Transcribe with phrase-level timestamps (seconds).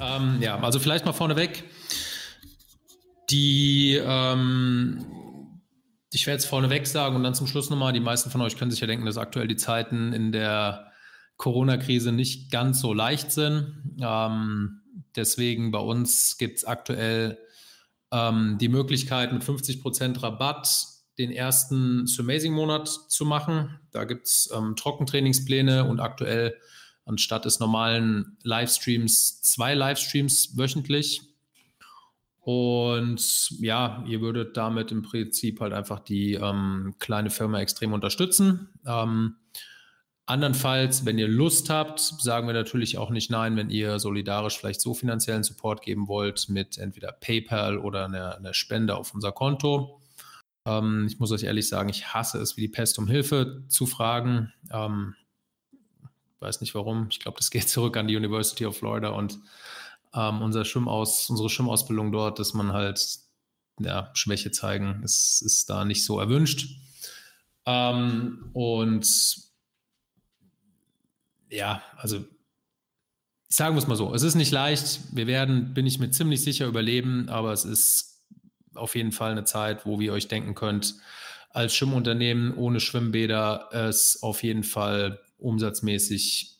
[0.00, 1.64] Ähm, ja, also vielleicht mal vorneweg.
[3.30, 5.06] Die, ähm,
[6.12, 8.70] ich werde jetzt vorneweg sagen und dann zum Schluss nochmal, die meisten von euch können
[8.70, 10.92] sich ja denken, dass aktuell die Zeiten in der
[11.36, 13.96] Corona-Krise nicht ganz so leicht sind.
[14.00, 14.82] Ähm,
[15.16, 17.38] deswegen bei uns gibt es aktuell
[18.12, 23.78] ähm, die Möglichkeit, mit 50% Rabatt den ersten Amazing-Monat zu machen.
[23.90, 26.56] Da gibt es ähm, Trockentrainingspläne und aktuell
[27.04, 31.22] anstatt des normalen Livestreams zwei Livestreams wöchentlich.
[32.40, 38.68] Und ja, ihr würdet damit im Prinzip halt einfach die ähm, kleine Firma extrem unterstützen.
[38.84, 39.36] Ähm,
[40.26, 44.80] andernfalls, wenn ihr Lust habt, sagen wir natürlich auch nicht nein, wenn ihr solidarisch vielleicht
[44.80, 50.01] so finanziellen Support geben wollt mit entweder PayPal oder einer, einer Spende auf unser Konto.
[50.64, 53.86] Ähm, ich muss euch ehrlich sagen, ich hasse es wie die Pest um Hilfe zu
[53.86, 54.52] fragen.
[54.70, 55.14] Ähm,
[56.40, 57.08] weiß nicht warum.
[57.10, 59.38] Ich glaube, das geht zurück an die University of Florida und
[60.14, 63.18] ähm, unser Schwimmaus, unsere Schwimmausbildung dort, dass man halt
[63.80, 66.76] ja, Schwäche zeigen, ist, ist da nicht so erwünscht.
[67.64, 69.06] Ähm, und
[71.48, 72.24] ja, also
[73.48, 75.00] sagen wir es mal so, es ist nicht leicht.
[75.12, 78.11] Wir werden, bin ich mir ziemlich sicher, überleben, aber es ist
[78.74, 80.94] auf jeden Fall eine Zeit, wo wir euch denken könnt,
[81.50, 86.58] als Schwimmunternehmen ohne Schwimmbäder es auf jeden Fall umsatzmäßig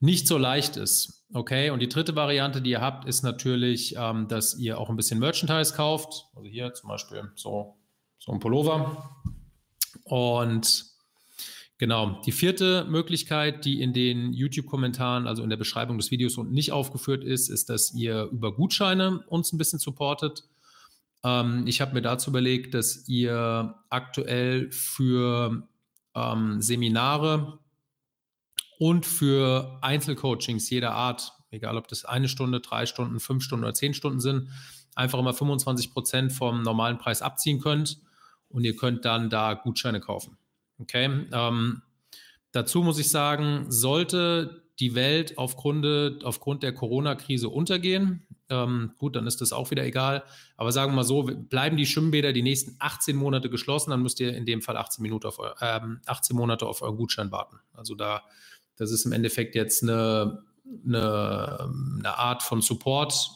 [0.00, 1.26] nicht so leicht ist.
[1.32, 4.96] Okay, und die dritte Variante, die ihr habt, ist natürlich, ähm, dass ihr auch ein
[4.96, 6.26] bisschen Merchandise kauft.
[6.34, 7.76] Also hier zum Beispiel so,
[8.18, 9.16] so ein Pullover.
[10.04, 10.84] Und
[11.78, 16.52] genau, die vierte Möglichkeit, die in den YouTube-Kommentaren, also in der Beschreibung des Videos und
[16.52, 20.44] nicht aufgeführt ist, ist, dass ihr über Gutscheine uns ein bisschen supportet.
[21.26, 25.68] Ähm, ich habe mir dazu überlegt, dass ihr aktuell für
[26.14, 27.58] ähm, Seminare
[28.78, 33.74] und für Einzelcoachings jeder Art, egal ob das eine Stunde, drei Stunden, fünf Stunden oder
[33.74, 34.50] zehn Stunden sind,
[34.94, 37.98] einfach immer 25 Prozent vom normalen Preis abziehen könnt
[38.48, 40.38] und ihr könnt dann da Gutscheine kaufen.
[40.78, 41.26] Okay.
[41.32, 41.82] Ähm,
[42.52, 49.26] dazu muss ich sagen, sollte die Welt aufgrund, aufgrund der Corona-Krise untergehen, ähm, gut, dann
[49.26, 50.24] ist das auch wieder egal.
[50.56, 54.20] Aber sagen wir mal so, bleiben die Schwimmbäder die nächsten 18 Monate geschlossen, dann müsst
[54.20, 57.58] ihr in dem Fall 18, Minuten auf, ähm, 18 Monate auf euren Gutschein warten.
[57.74, 58.22] Also da,
[58.76, 60.44] das ist im Endeffekt jetzt eine,
[60.84, 63.30] eine, eine Art von Support,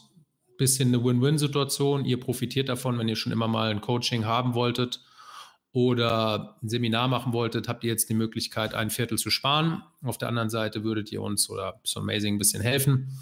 [0.57, 2.05] bisschen eine Win-Win-Situation.
[2.05, 5.01] Ihr profitiert davon, wenn ihr schon immer mal ein Coaching haben wolltet
[5.73, 9.81] oder ein Seminar machen wolltet, habt ihr jetzt die Möglichkeit, ein Viertel zu sparen.
[10.03, 13.17] Auf der anderen Seite würdet ihr uns oder so Amazing ein bisschen helfen.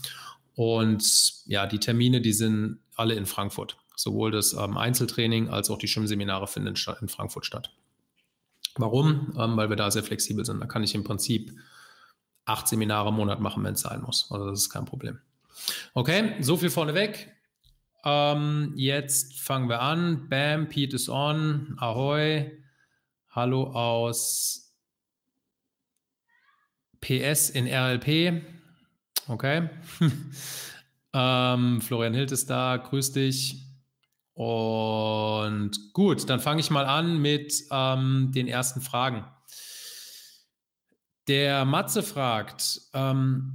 [0.60, 3.78] Und ja, die Termine, die sind alle in Frankfurt.
[3.96, 7.72] Sowohl das ähm, Einzeltraining als auch die Schwimmseminare finden in Frankfurt statt.
[8.76, 9.34] Warum?
[9.40, 10.60] Ähm, weil wir da sehr flexibel sind.
[10.60, 11.58] Da kann ich im Prinzip
[12.44, 14.30] acht Seminare im Monat machen, wenn es sein muss.
[14.32, 15.20] Also das ist kein Problem.
[15.94, 17.34] Okay, so viel vorneweg.
[18.04, 20.28] Ähm, jetzt fangen wir an.
[20.28, 21.78] Bam, Pete is on.
[21.78, 22.52] Ahoi.
[23.30, 24.76] Hallo aus
[27.00, 28.59] PS in RLP.
[29.30, 29.70] Okay.
[31.14, 33.64] ähm, Florian Hilt ist da, grüß dich.
[34.34, 39.26] Und gut, dann fange ich mal an mit ähm, den ersten Fragen.
[41.28, 43.54] Der Matze fragt, ähm,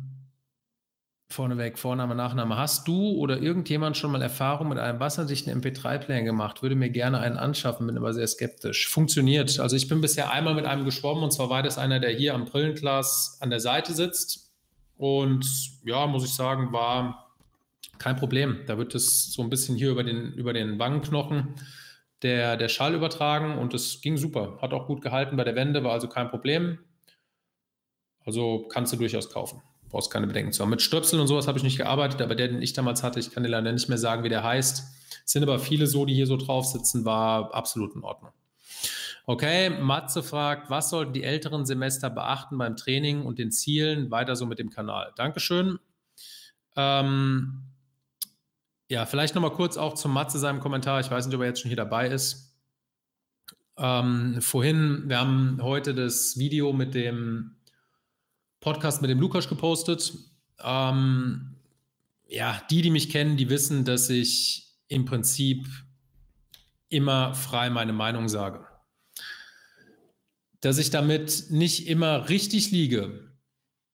[1.29, 6.63] vorneweg, Vorname, Nachname, hast du oder irgendjemand schon mal Erfahrung mit einem wasserdichten MP3-Player gemacht?
[6.63, 8.89] Würde mir gerne einen anschaffen, bin aber sehr skeptisch.
[8.89, 9.59] Funktioniert.
[9.59, 12.35] Also ich bin bisher einmal mit einem geschwommen und zwar war das einer, der hier
[12.35, 14.44] am Brillenglas an der Seite sitzt
[14.97, 15.47] und
[15.85, 17.33] ja, muss ich sagen, war
[17.99, 18.61] kein Problem.
[18.67, 21.55] Da wird es so ein bisschen hier über den, über den Wangenknochen
[22.23, 24.59] der, der Schall übertragen und es ging super.
[24.61, 26.79] Hat auch gut gehalten bei der Wende, war also kein Problem.
[28.25, 29.63] Also kannst du durchaus kaufen.
[29.91, 30.71] Brauchst keine Bedenken zu haben.
[30.71, 33.31] Mit Stöpseln und sowas habe ich nicht gearbeitet, aber der, den ich damals hatte, ich
[33.31, 34.83] kann dir leider nicht mehr sagen, wie der heißt.
[35.25, 38.33] Es sind aber viele so, die hier so drauf sitzen, war absolut in Ordnung.
[39.27, 44.11] Okay, Matze fragt, was sollten die älteren Semester beachten beim Training und den Zielen?
[44.11, 45.13] Weiter so mit dem Kanal.
[45.17, 45.79] Dankeschön.
[46.77, 47.63] Ähm,
[48.91, 51.01] ja, vielleicht nochmal kurz auch zum Matze seinem Kommentar.
[51.01, 52.55] Ich weiß nicht, ob er jetzt schon hier dabei ist.
[53.79, 57.57] Ähm, vorhin, wir haben heute das Video mit dem
[58.61, 60.13] Podcast mit dem Lukas gepostet.
[60.63, 61.57] Ähm,
[62.29, 65.67] ja, die, die mich kennen, die wissen, dass ich im Prinzip
[66.91, 68.67] immer frei meine Meinung sage.
[70.65, 73.29] Dass ich damit nicht immer richtig liege,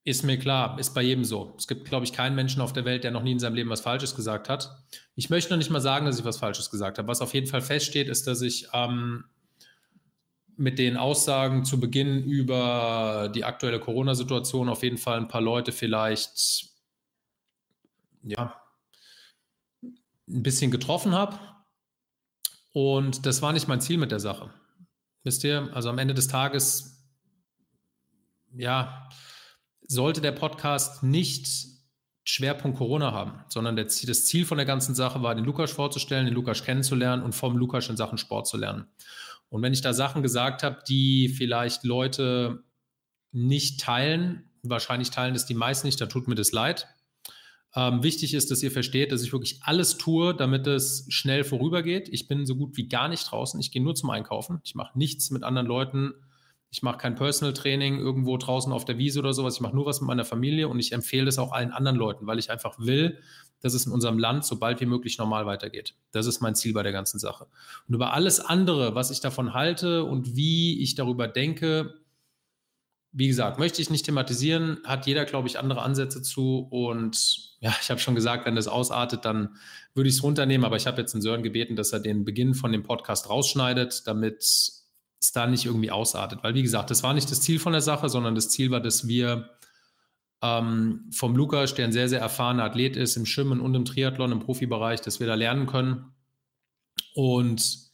[0.05, 1.53] ist mir klar, ist bei jedem so.
[1.57, 3.69] Es gibt, glaube ich, keinen Menschen auf der Welt, der noch nie in seinem Leben
[3.69, 4.81] was Falsches gesagt hat.
[5.15, 7.09] Ich möchte noch nicht mal sagen, dass ich was Falsches gesagt habe.
[7.09, 9.25] Was auf jeden Fall feststeht, ist, dass ich ähm,
[10.55, 15.73] mit den Aussagen zu Beginn über die aktuelle Corona-Situation auf jeden Fall ein paar Leute
[15.73, 16.69] vielleicht
[18.23, 18.55] ja,
[19.83, 21.37] ein bisschen getroffen habe.
[22.71, 24.51] Und das war nicht mein Ziel mit der Sache.
[25.23, 27.05] Wisst ihr, also am Ende des Tages,
[28.53, 29.09] ja,
[29.87, 31.47] sollte der Podcast nicht
[32.23, 36.25] Schwerpunkt Corona haben, sondern der, das Ziel von der ganzen Sache war, den Lukas vorzustellen,
[36.25, 38.87] den Lukas kennenzulernen und vom Lukas in Sachen Sport zu lernen.
[39.49, 42.63] Und wenn ich da Sachen gesagt habe, die vielleicht Leute
[43.31, 46.87] nicht teilen, wahrscheinlich teilen das die meisten nicht, da tut mir das leid.
[47.75, 52.09] Ähm, wichtig ist, dass ihr versteht, dass ich wirklich alles tue, damit es schnell vorübergeht.
[52.11, 53.59] Ich bin so gut wie gar nicht draußen.
[53.59, 54.59] Ich gehe nur zum Einkaufen.
[54.63, 56.13] Ich mache nichts mit anderen Leuten.
[56.69, 59.55] Ich mache kein Personal Training irgendwo draußen auf der Wiese oder sowas.
[59.55, 62.27] Ich mache nur was mit meiner Familie und ich empfehle das auch allen anderen Leuten,
[62.27, 63.19] weil ich einfach will,
[63.61, 65.95] dass es in unserem Land so bald wie möglich normal weitergeht.
[66.11, 67.47] Das ist mein Ziel bei der ganzen Sache.
[67.87, 72.00] Und über alles andere, was ich davon halte und wie ich darüber denke,
[73.13, 76.59] wie gesagt, möchte ich nicht thematisieren, hat jeder, glaube ich, andere Ansätze zu.
[76.69, 79.57] Und ja, ich habe schon gesagt, wenn das ausartet, dann
[79.93, 80.65] würde ich es runternehmen.
[80.65, 84.07] Aber ich habe jetzt den Sören gebeten, dass er den Beginn von dem Podcast rausschneidet,
[84.07, 86.39] damit es da nicht irgendwie ausartet.
[86.41, 88.79] Weil, wie gesagt, das war nicht das Ziel von der Sache, sondern das Ziel war,
[88.79, 89.49] dass wir
[90.41, 94.31] ähm, vom Lukas, der ein sehr, sehr erfahrener Athlet ist, im Schwimmen und im Triathlon,
[94.31, 96.13] im Profibereich, dass wir da lernen können.
[97.13, 97.90] Und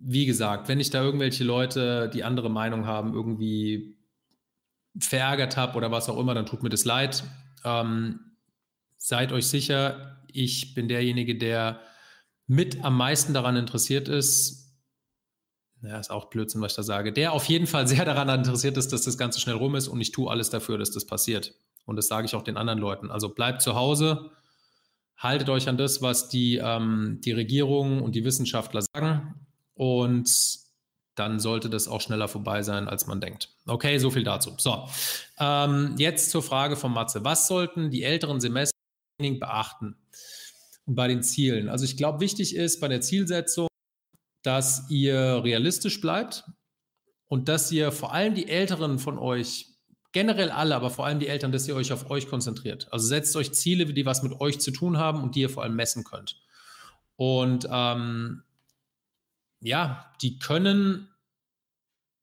[0.00, 3.98] wie gesagt, wenn ich da irgendwelche Leute, die andere Meinung haben, irgendwie
[4.98, 7.22] verärgert habe oder was auch immer, dann tut mir das leid.
[7.64, 8.20] Ähm,
[8.96, 11.80] seid euch sicher, ich bin derjenige, der
[12.46, 14.74] mit am meisten daran interessiert ist,
[15.82, 18.78] ja, ist auch Blödsinn, was ich da sage, der auf jeden Fall sehr daran interessiert
[18.78, 21.54] ist, dass das Ganze schnell rum ist und ich tue alles dafür, dass das passiert.
[21.84, 23.10] Und das sage ich auch den anderen Leuten.
[23.10, 24.30] Also bleibt zu Hause,
[25.16, 29.34] haltet euch an das, was die, ähm, die Regierung und die Wissenschaftler sagen
[29.80, 30.30] und
[31.14, 33.48] dann sollte das auch schneller vorbei sein, als man denkt.
[33.66, 34.52] Okay, so viel dazu.
[34.58, 34.86] So,
[35.38, 37.24] ähm, jetzt zur Frage von Matze.
[37.24, 38.76] Was sollten die älteren Semester
[39.18, 39.96] beachten
[40.84, 41.70] bei den Zielen?
[41.70, 43.68] Also ich glaube, wichtig ist bei der Zielsetzung,
[44.42, 46.44] dass ihr realistisch bleibt
[47.28, 49.68] und dass ihr vor allem die Älteren von euch,
[50.12, 52.86] generell alle, aber vor allem die Eltern, dass ihr euch auf euch konzentriert.
[52.92, 55.62] Also setzt euch Ziele, die was mit euch zu tun haben und die ihr vor
[55.62, 56.36] allem messen könnt.
[57.16, 58.42] Und ähm,
[59.60, 61.08] ja, die können,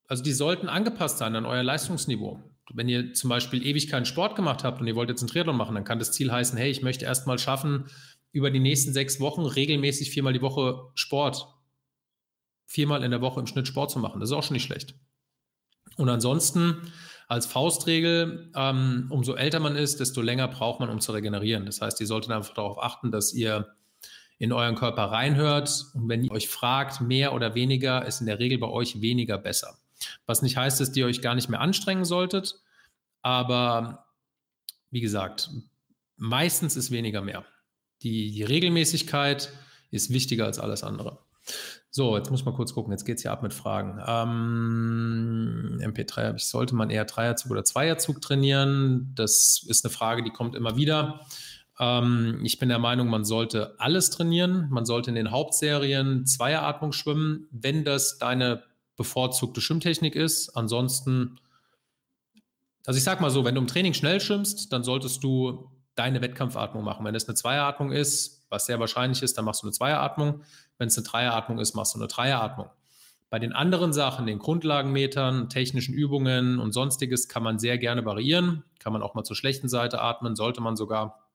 [0.07, 2.43] also die sollten angepasst sein an euer Leistungsniveau.
[2.73, 5.55] Wenn ihr zum Beispiel ewig keinen Sport gemacht habt und ihr wollt jetzt einen Triathlon
[5.55, 7.85] machen, dann kann das Ziel heißen, hey, ich möchte erstmal schaffen,
[8.31, 11.47] über die nächsten sechs Wochen regelmäßig viermal die Woche Sport,
[12.65, 14.19] viermal in der Woche im Schnitt Sport zu machen.
[14.19, 14.95] Das ist auch schon nicht schlecht.
[15.95, 16.91] Und ansonsten
[17.27, 21.65] als Faustregel, ähm, umso älter man ist, desto länger braucht man, um zu regenerieren.
[21.65, 23.75] Das heißt, ihr solltet einfach darauf achten, dass ihr
[24.39, 28.39] in euren Körper reinhört und wenn ihr euch fragt, mehr oder weniger, ist in der
[28.39, 29.77] Regel bei euch weniger besser.
[30.25, 32.61] Was nicht heißt, dass ihr euch gar nicht mehr anstrengen solltet,
[33.21, 34.05] aber
[34.91, 35.49] wie gesagt,
[36.17, 37.45] meistens ist weniger mehr.
[38.03, 39.51] Die, die Regelmäßigkeit
[39.89, 41.19] ist wichtiger als alles andere.
[41.89, 42.91] So, jetzt muss man kurz gucken.
[42.91, 43.99] Jetzt geht es ja ab mit Fragen.
[44.05, 49.13] Ähm, MP3 ich, sollte man eher Dreierzug oder Zweierzug trainieren?
[49.15, 51.21] Das ist eine Frage, die kommt immer wieder.
[51.79, 54.67] Ähm, ich bin der Meinung, man sollte alles trainieren.
[54.69, 58.63] Man sollte in den Hauptserien Zweieratmung schwimmen, wenn das deine
[58.95, 60.49] bevorzugte Schwimmtechnik ist.
[60.55, 61.39] Ansonsten,
[62.85, 66.21] also ich sag mal so, wenn du im Training schnell schwimmst, dann solltest du deine
[66.21, 67.05] Wettkampfatmung machen.
[67.05, 70.41] Wenn es eine Zweieratmung ist, was sehr wahrscheinlich ist, dann machst du eine Zweieratmung.
[70.77, 72.69] Wenn es eine Dreieratmung ist, machst du eine Dreieratmung.
[73.29, 78.63] Bei den anderen Sachen, den Grundlagenmetern, technischen Übungen und sonstiges, kann man sehr gerne variieren.
[78.79, 81.26] Kann man auch mal zur schlechten Seite atmen, sollte man sogar.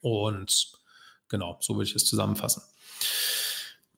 [0.00, 0.72] Und
[1.28, 2.62] genau, so würde ich es zusammenfassen.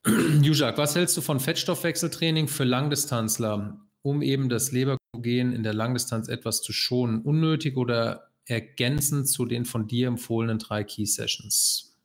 [0.42, 6.28] Jujak, was hältst du von Fettstoffwechseltraining für Langdistanzler, um eben das Leberkogen in der Langdistanz
[6.28, 7.22] etwas zu schonen?
[7.22, 11.96] Unnötig oder ergänzend zu den von dir empfohlenen drei Key Sessions?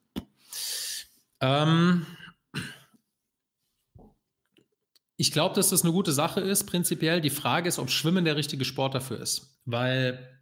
[1.40, 2.06] Ähm,
[5.16, 7.20] ich glaube, dass das eine gute Sache ist, prinzipiell.
[7.20, 9.60] Die Frage ist, ob Schwimmen der richtige Sport dafür ist.
[9.66, 10.40] Weil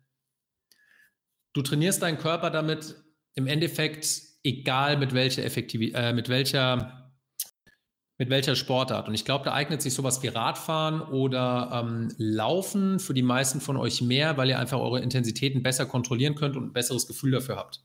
[1.53, 2.95] du trainierst deinen Körper damit
[3.39, 6.95] im Endeffekt egal mit welcher Effektivität, äh, mit welcher
[8.21, 9.07] mit welcher Sportart.
[9.07, 13.61] Und ich glaube, da eignet sich sowas wie Radfahren oder ähm, Laufen für die meisten
[13.61, 17.31] von euch mehr, weil ihr einfach eure Intensitäten besser kontrollieren könnt und ein besseres Gefühl
[17.31, 17.81] dafür habt.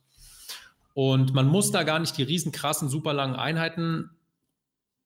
[0.96, 4.10] Und man muss da gar nicht die riesen krassen, super langen Einheiten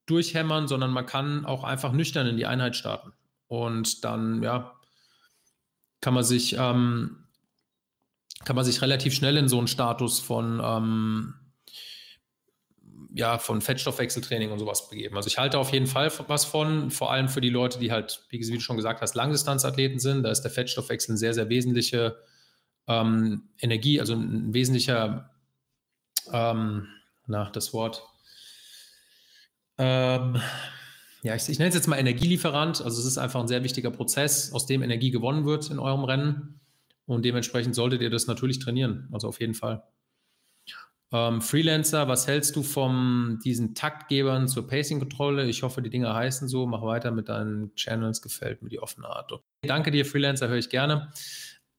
[0.06, 3.12] durchhämmern, sondern man kann auch einfach nüchtern in die Einheit starten.
[3.48, 4.75] Und dann, ja,
[6.00, 7.26] kann man sich ähm,
[8.48, 11.34] kann man sich relativ schnell in so einen Status von, ähm,
[13.13, 15.18] ja, von Fettstoffwechseltraining und sowas begeben.
[15.18, 18.25] Also ich halte auf jeden Fall was von, vor allem für die Leute, die halt,
[18.30, 20.24] wie du schon gesagt hast, Langdistanzathleten sind.
[20.24, 22.20] Da ist der Fettstoffwechsel eine sehr, sehr wesentliche
[22.88, 25.30] ähm, Energie, also ein wesentlicher,
[26.32, 26.88] ähm,
[27.25, 28.01] na, das Wort,
[29.77, 30.42] ähm,
[31.22, 32.82] ja, ich, ich nenne es jetzt mal Energielieferant.
[32.82, 36.06] Also es ist einfach ein sehr wichtiger Prozess, aus dem Energie gewonnen wird in eurem
[36.06, 36.62] Rennen.
[37.08, 39.10] Und dementsprechend solltet ihr das natürlich trainieren.
[39.12, 39.84] Also auf jeden Fall.
[41.14, 45.48] Ähm, Freelancer, was hältst du von diesen Taktgebern zur Pacing-Kontrolle?
[45.48, 46.68] Ich hoffe, die Dinge heißen so.
[46.68, 49.32] Mach weiter mit deinen Channels, gefällt mir die offene Art.
[49.62, 51.12] Danke dir, Freelancer, höre ich gerne.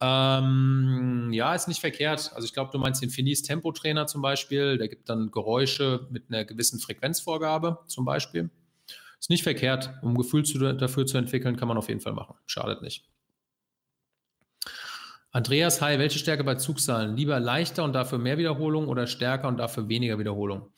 [0.00, 2.32] Ähm, ja, ist nicht verkehrt.
[2.34, 4.78] Also ich glaube, du meinst den Finis Tempo-Trainer zum Beispiel.
[4.78, 8.48] Der gibt dann Geräusche mit einer gewissen Frequenzvorgabe zum Beispiel.
[9.20, 9.92] Ist nicht verkehrt.
[10.02, 12.36] Um Gefühl zu, dafür zu entwickeln, kann man auf jeden Fall machen.
[12.46, 13.04] Schadet nicht.
[15.38, 17.16] Andreas, hi, welche Stärke bei Zugzahlen?
[17.16, 20.72] Lieber leichter und dafür mehr Wiederholung oder stärker und dafür weniger Wiederholung?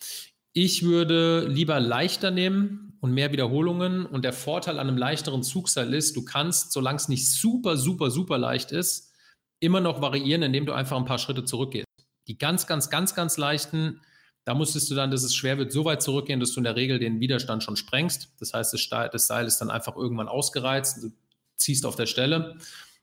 [0.53, 4.05] Ich würde lieber leichter nehmen und mehr Wiederholungen.
[4.05, 8.11] Und der Vorteil an einem leichteren Zugseil ist, du kannst, solange es nicht super, super,
[8.11, 9.15] super leicht ist,
[9.61, 11.87] immer noch variieren, indem du einfach ein paar Schritte zurückgehst.
[12.29, 14.03] Die ganz, ganz, ganz, ganz leichten,
[14.45, 16.77] da musstest du dann, dass es schwer wird, so weit zurückgehen, dass du in der
[16.77, 18.35] Regel den Widerstand schon sprengst.
[18.39, 21.13] Das heißt, das Seil ist dann einfach irgendwann ausgereizt, du
[21.57, 22.59] ziehst auf der Stelle.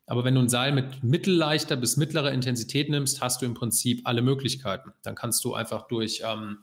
[0.08, 4.02] Aber wenn du ein Seil mit mittelleichter bis mittlerer Intensität nimmst, hast du im Prinzip
[4.06, 4.94] alle Möglichkeiten.
[5.04, 6.60] Dann kannst du einfach durch ähm,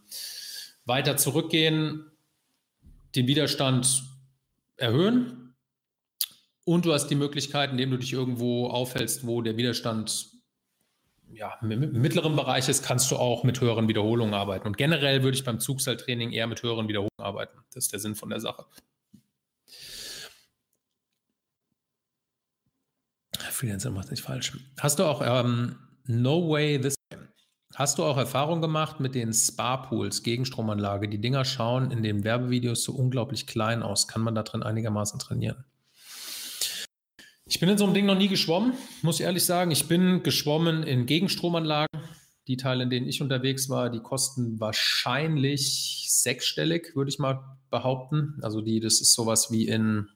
[0.86, 2.10] weiter zurückgehen,
[3.14, 4.02] den Widerstand
[4.76, 5.54] erhöhen
[6.64, 10.30] und du hast die Möglichkeit, indem du dich irgendwo aufhältst, wo der Widerstand
[11.32, 14.66] ja, im mittleren Bereich ist, kannst du auch mit höheren Wiederholungen arbeiten.
[14.66, 17.58] Und generell würde ich beim Zugseiltraining eher mit höheren Wiederholungen arbeiten.
[17.74, 18.64] Das ist der Sinn von der Sache.
[23.54, 24.58] Freelancer macht nicht falsch.
[24.78, 26.94] Hast du auch ähm, No Way This?
[27.74, 31.08] Hast du auch Erfahrung gemacht mit den Spa-Pools, Gegenstromanlage?
[31.08, 34.06] Die Dinger schauen in den Werbevideos so unglaublich klein aus.
[34.06, 35.64] Kann man da drin einigermaßen trainieren?
[37.46, 39.70] Ich bin in so einem Ding noch nie geschwommen, muss ich ehrlich sagen.
[39.70, 42.00] Ich bin geschwommen in Gegenstromanlagen.
[42.46, 48.38] Die Teile, in denen ich unterwegs war, die kosten wahrscheinlich sechsstellig, würde ich mal behaupten.
[48.42, 50.08] Also die, das ist sowas wie in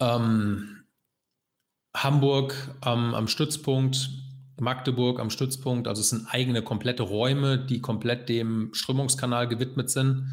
[0.00, 0.79] ähm,
[2.02, 4.10] Hamburg am, am Stützpunkt,
[4.58, 5.88] Magdeburg am Stützpunkt.
[5.88, 10.28] Also es sind eigene komplette Räume, die komplett dem Strömungskanal gewidmet sind.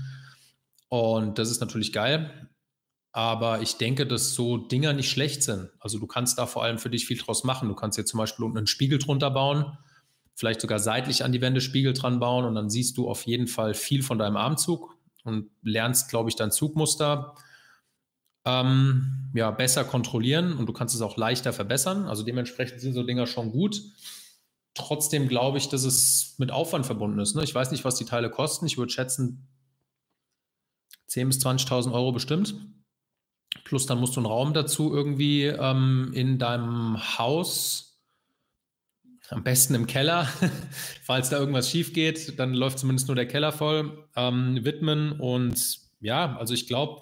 [0.89, 2.49] Und das ist natürlich geil.
[3.11, 5.69] Aber ich denke, dass so Dinger nicht schlecht sind.
[5.79, 7.67] Also du kannst da vor allem für dich viel draus machen.
[7.67, 9.77] Du kannst jetzt zum Beispiel unten einen Spiegel drunter bauen,
[10.35, 13.47] vielleicht sogar seitlich an die Wände Spiegel dran bauen und dann siehst du auf jeden
[13.47, 17.33] Fall viel von deinem Armzug und lernst, glaube ich, dein Zugmuster
[18.47, 22.05] ähm, ja, besser kontrollieren und du kannst es auch leichter verbessern.
[22.05, 23.81] Also dementsprechend sind so Dinger schon gut.
[24.73, 27.35] Trotzdem glaube ich, dass es mit Aufwand verbunden ist.
[27.35, 27.43] Ne?
[27.43, 28.65] Ich weiß nicht, was die Teile kosten.
[28.65, 29.47] Ich würde schätzen
[31.09, 32.55] 10.000 bis 20.000 Euro bestimmt.
[33.65, 37.99] Plus dann musst du einen Raum dazu irgendwie ähm, in deinem Haus,
[39.29, 40.29] am besten im Keller,
[41.03, 45.19] falls da irgendwas schief geht, dann läuft zumindest nur der Keller voll, ähm, widmen.
[45.19, 47.01] Und ja, also ich glaube,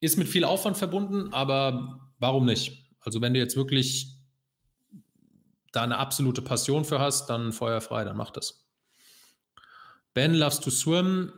[0.00, 2.84] ist mit viel Aufwand verbunden, aber warum nicht?
[3.00, 4.18] Also wenn du jetzt wirklich
[5.72, 8.66] da eine absolute Passion für hast, dann feuerfrei, dann mach das.
[10.14, 11.32] Ben loves to swim.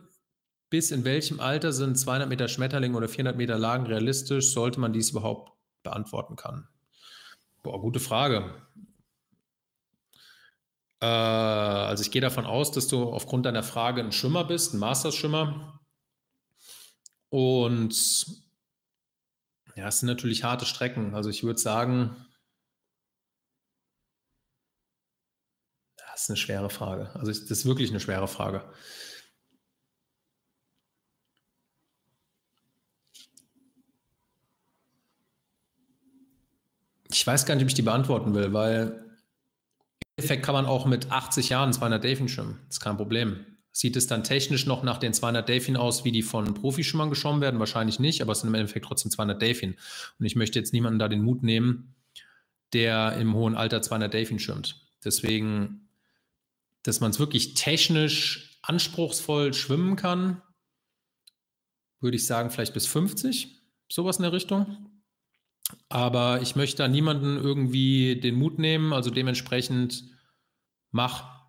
[0.69, 4.53] Bis in welchem Alter sind 200 Meter Schmetterling oder 400 Meter Lagen realistisch?
[4.53, 5.51] Sollte man dies überhaupt
[5.83, 6.67] beantworten kann?
[7.61, 8.55] Boah, gute Frage.
[11.01, 14.79] Äh, also ich gehe davon aus, dass du aufgrund deiner Frage ein Schwimmer bist, ein
[14.79, 15.79] Masters-Schwimmer.
[17.29, 17.93] Und
[19.75, 21.15] ja, es sind natürlich harte Strecken.
[21.15, 22.15] Also ich würde sagen,
[25.97, 27.09] das ist eine schwere Frage.
[27.15, 28.71] Also das ist wirklich eine schwere Frage.
[37.09, 39.11] Ich weiß gar nicht, ob ich die beantworten will, weil
[40.01, 42.59] im Endeffekt kann man auch mit 80 Jahren 200 Delfin schwimmen.
[42.67, 43.50] Das ist kein Problem.
[43.73, 47.41] Sieht es dann technisch noch nach den 200 Delfin aus, wie die von Profischwimmern geschwommen
[47.41, 47.59] werden?
[47.59, 49.77] Wahrscheinlich nicht, aber es sind im Endeffekt trotzdem 200 Delfin.
[50.19, 51.95] Und ich möchte jetzt niemanden da den Mut nehmen,
[52.73, 54.85] der im hohen Alter 200 Delfin schwimmt.
[55.03, 55.87] Deswegen,
[56.83, 60.41] dass man es wirklich technisch anspruchsvoll schwimmen kann,
[62.01, 64.91] würde ich sagen, vielleicht bis 50, sowas in der Richtung.
[65.87, 70.03] Aber ich möchte da niemanden irgendwie den Mut nehmen, also dementsprechend
[70.91, 71.40] mach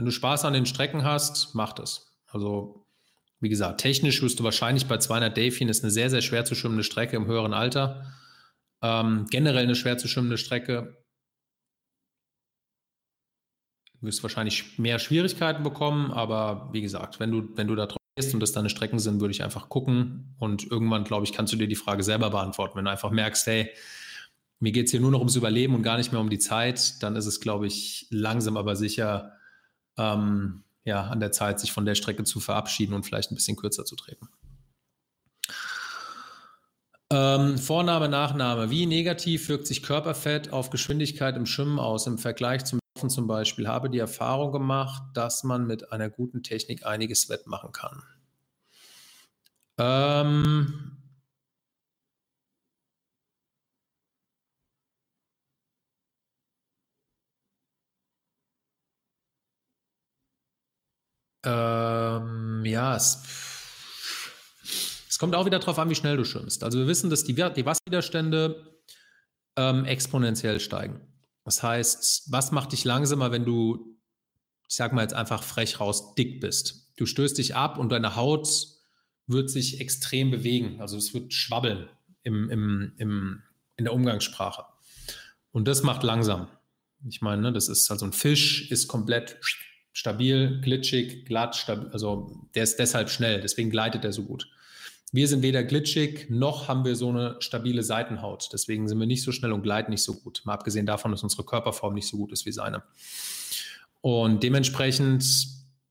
[0.00, 2.10] wenn du Spaß an den Strecken hast, mach das.
[2.26, 2.86] Also,
[3.38, 6.54] wie gesagt, technisch wirst du wahrscheinlich bei 200 Delfin, ist eine sehr, sehr schwer zu
[6.54, 8.06] schwimmende Strecke im höheren Alter.
[8.80, 11.04] Ähm, generell eine schwer zu schwimmende Strecke.
[14.00, 18.00] Du wirst wahrscheinlich mehr Schwierigkeiten bekommen, aber wie gesagt, wenn du, wenn du da drauf
[18.16, 21.52] gehst und das deine Strecken sind, würde ich einfach gucken und irgendwann, glaube ich, kannst
[21.52, 22.78] du dir die Frage selber beantworten.
[22.78, 23.70] Wenn du einfach merkst, hey,
[24.60, 27.02] mir geht es hier nur noch ums Überleben und gar nicht mehr um die Zeit,
[27.02, 29.36] dann ist es, glaube ich, langsam aber sicher
[30.00, 33.56] ähm, ja, an der Zeit, sich von der Strecke zu verabschieden und vielleicht ein bisschen
[33.56, 34.28] kürzer zu treten.
[37.12, 38.70] Ähm, Vorname, Nachname.
[38.70, 43.26] Wie negativ wirkt sich Körperfett auf Geschwindigkeit im Schwimmen aus im Vergleich zum Laufen zum
[43.26, 43.66] Beispiel?
[43.66, 48.02] Habe die Erfahrung gemacht, dass man mit einer guten Technik einiges wettmachen kann.
[49.78, 50.99] Ähm,
[61.44, 63.22] ähm, ja, es
[65.18, 66.64] kommt auch wieder darauf an, wie schnell du schwimmst.
[66.64, 68.80] Also wir wissen, dass die, die Wasserwiderstände
[69.56, 71.00] ähm, exponentiell steigen.
[71.44, 73.98] Das heißt, was macht dich langsamer, wenn du,
[74.68, 76.92] ich sag mal jetzt einfach frech raus, dick bist?
[76.96, 78.48] Du stößt dich ab und deine Haut
[79.26, 80.80] wird sich extrem bewegen.
[80.80, 81.88] Also es wird schwabbeln
[82.22, 83.42] im, im, im,
[83.76, 84.64] in der Umgangssprache.
[85.52, 86.48] Und das macht langsam.
[87.08, 89.38] Ich meine, ne, das ist also ein Fisch, ist komplett
[89.92, 94.48] stabil, glitschig, glatt, stabil, also der ist deshalb schnell, deswegen gleitet er so gut.
[95.12, 98.48] Wir sind weder glitschig, noch haben wir so eine stabile Seitenhaut.
[98.52, 100.42] Deswegen sind wir nicht so schnell und gleiten nicht so gut.
[100.44, 102.84] Mal abgesehen davon, dass unsere Körperform nicht so gut ist wie seine.
[104.00, 105.24] Und dementsprechend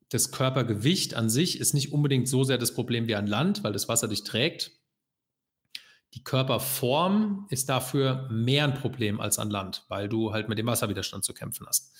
[0.08, 3.74] das Körpergewicht an sich ist nicht unbedingt so sehr das Problem wie an Land, weil
[3.74, 4.72] das Wasser dich trägt.
[6.14, 10.66] Die Körperform ist dafür mehr ein Problem als an Land, weil du halt mit dem
[10.66, 11.92] Wasserwiderstand zu kämpfen hast.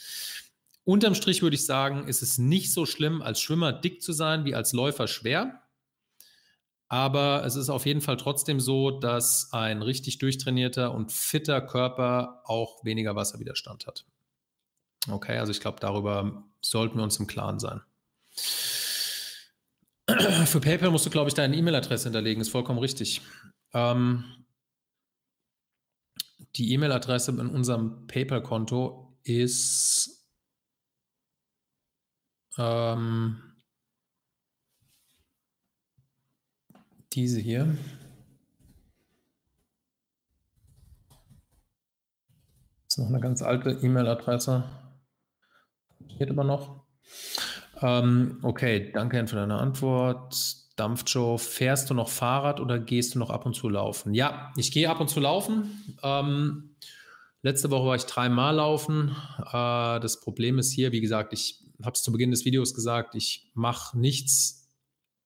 [0.90, 4.44] Unterm Strich würde ich sagen, ist es nicht so schlimm, als Schwimmer dick zu sein,
[4.44, 5.62] wie als Läufer schwer.
[6.88, 12.42] Aber es ist auf jeden Fall trotzdem so, dass ein richtig durchtrainierter und fitter Körper
[12.46, 14.08] auch weniger Wasserwiderstand hat.
[15.08, 17.82] Okay, also ich glaube, darüber sollten wir uns im Klaren sein.
[20.48, 23.22] Für PayPal musst du, glaube ich, deine E-Mail-Adresse hinterlegen, ist vollkommen richtig.
[23.76, 24.24] Ähm,
[26.56, 30.19] die E-Mail-Adresse in unserem PayPal-Konto ist
[32.60, 33.42] ähm,
[37.14, 37.78] diese hier.
[42.88, 44.64] Das ist noch eine ganz alte E-Mail-Adresse.
[46.18, 46.84] Geht immer noch.
[47.82, 50.36] Ähm, okay, danke für deine Antwort.
[50.76, 54.14] Dampfjoe, fährst du noch Fahrrad oder gehst du noch ab und zu laufen?
[54.14, 55.98] Ja, ich gehe ab und zu laufen.
[56.04, 56.76] Ähm,
[57.42, 59.16] letzte Woche war ich dreimal laufen.
[59.40, 63.16] Äh, das Problem ist hier, wie gesagt, ich habe es zu Beginn des Videos gesagt,
[63.16, 64.60] ich mache nichts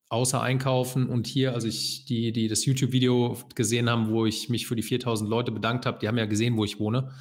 [0.10, 4.68] außer einkaufen und hier, also ich, die, die das YouTube-Video gesehen haben, wo ich mich
[4.68, 7.12] für die 4000 Leute bedankt habe, die haben ja gesehen, wo ich wohne.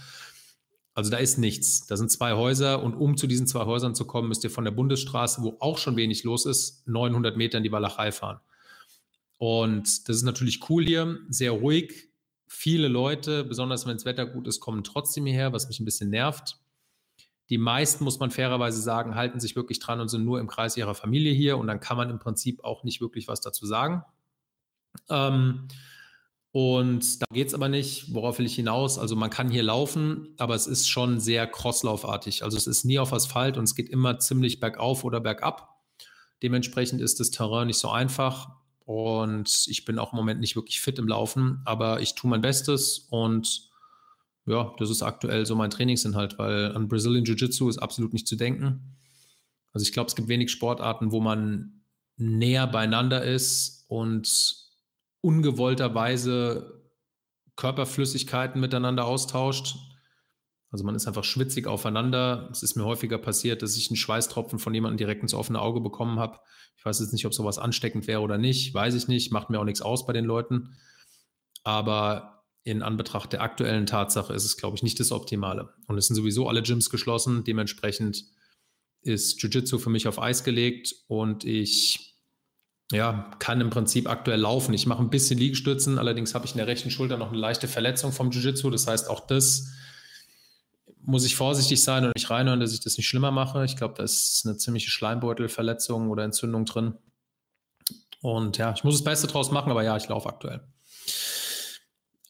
[0.94, 1.86] Also da ist nichts.
[1.86, 4.64] Da sind zwei Häuser und um zu diesen zwei Häusern zu kommen, müsst ihr von
[4.64, 8.40] der Bundesstraße, wo auch schon wenig los ist, 900 Meter in die Walachei fahren.
[9.38, 12.10] Und das ist natürlich cool hier, sehr ruhig.
[12.46, 16.10] Viele Leute, besonders wenn das Wetter gut ist, kommen trotzdem hierher, was mich ein bisschen
[16.10, 16.58] nervt.
[17.52, 20.74] Die meisten, muss man fairerweise sagen, halten sich wirklich dran und sind nur im Kreis
[20.78, 24.02] ihrer Familie hier und dann kann man im Prinzip auch nicht wirklich was dazu sagen.
[25.10, 25.68] Ähm,
[26.50, 28.14] und da geht es aber nicht.
[28.14, 28.98] Worauf will ich hinaus?
[28.98, 32.42] Also man kann hier laufen, aber es ist schon sehr crosslaufartig.
[32.42, 35.76] Also es ist nie auf Asphalt und es geht immer ziemlich bergauf oder bergab.
[36.42, 38.48] Dementsprechend ist das Terrain nicht so einfach.
[38.86, 42.40] Und ich bin auch im Moment nicht wirklich fit im Laufen, aber ich tue mein
[42.40, 43.70] Bestes und
[44.46, 48.36] ja, das ist aktuell so mein Trainingsinhalt, weil an Brazilian Jiu-Jitsu ist absolut nicht zu
[48.36, 48.96] denken.
[49.72, 51.84] Also ich glaube, es gibt wenig Sportarten, wo man
[52.16, 54.28] näher beieinander ist und
[55.20, 56.82] ungewollterweise
[57.56, 59.76] Körperflüssigkeiten miteinander austauscht.
[60.70, 62.48] Also man ist einfach schwitzig aufeinander.
[62.50, 65.80] Es ist mir häufiger passiert, dass ich einen Schweißtropfen von jemandem direkt ins offene Auge
[65.80, 66.38] bekommen habe.
[66.76, 68.74] Ich weiß jetzt nicht, ob sowas ansteckend wäre oder nicht.
[68.74, 69.32] Weiß ich nicht.
[69.32, 70.76] Macht mir auch nichts aus bei den Leuten.
[71.62, 75.70] Aber in Anbetracht der aktuellen Tatsache ist es, glaube ich, nicht das Optimale.
[75.88, 77.44] Und es sind sowieso alle Gyms geschlossen.
[77.44, 78.24] Dementsprechend
[79.02, 82.12] ist Jiu-Jitsu für mich auf Eis gelegt und ich
[82.92, 84.74] ja, kann im Prinzip aktuell laufen.
[84.74, 87.66] Ich mache ein bisschen Liegestützen, allerdings habe ich in der rechten Schulter noch eine leichte
[87.66, 88.70] Verletzung vom Jiu-Jitsu.
[88.70, 89.68] Das heißt, auch das
[91.00, 93.64] muss ich vorsichtig sein und nicht reinhören, dass ich das nicht schlimmer mache.
[93.64, 96.94] Ich glaube, da ist eine ziemliche Schleimbeutelverletzung oder Entzündung drin.
[98.20, 100.60] Und ja, ich muss das Beste draus machen, aber ja, ich laufe aktuell.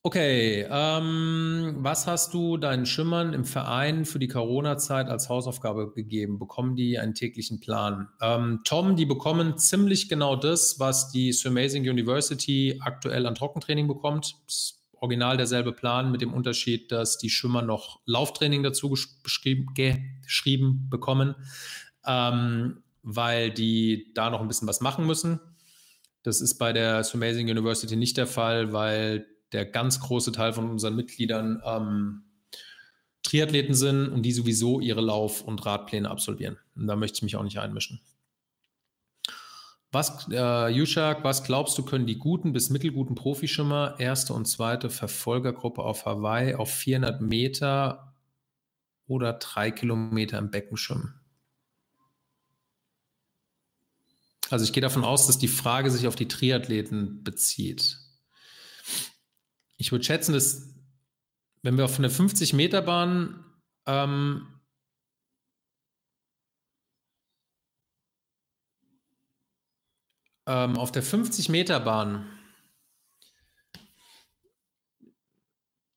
[0.05, 6.41] Okay, ähm, was hast du deinen Schimmern im Verein für die Corona-Zeit als Hausaufgabe gegeben?
[6.41, 8.09] Bekommen die einen täglichen Plan?
[8.21, 13.87] Ähm, Tom, die bekommen ziemlich genau das, was die Sir Amazing University aktuell an Trockentraining
[13.87, 14.35] bekommt.
[14.95, 18.91] Original derselbe Plan mit dem Unterschied, dass die Schwimmer noch Lauftraining dazu
[19.23, 21.37] geschrieben, bekommen,
[22.05, 25.39] ähm, weil die da noch ein bisschen was machen müssen.
[26.25, 30.71] Das ist bei der Amazing University nicht der Fall, weil der ganz große Teil von
[30.71, 32.25] unseren Mitgliedern ähm,
[33.23, 36.59] Triathleten sind und die sowieso ihre Lauf- und Radpläne absolvieren.
[36.75, 38.01] Und da möchte ich mich auch nicht einmischen.
[39.93, 44.89] Was, äh, Yushak, was glaubst du, können die guten bis mittelguten Profischimmer, erste und zweite
[44.89, 48.15] Verfolgergruppe auf Hawaii auf 400 Meter
[49.07, 51.21] oder drei Kilometer im Becken schwimmen?
[54.49, 58.02] Also ich gehe davon aus, dass die Frage sich auf die Triathleten bezieht.
[59.83, 60.73] Ich würde schätzen, dass
[61.63, 63.45] wenn wir auf eine 50-Meter-Bahn
[63.87, 64.47] ähm,
[70.47, 72.29] ähm, auf der 50-Meter-Bahn,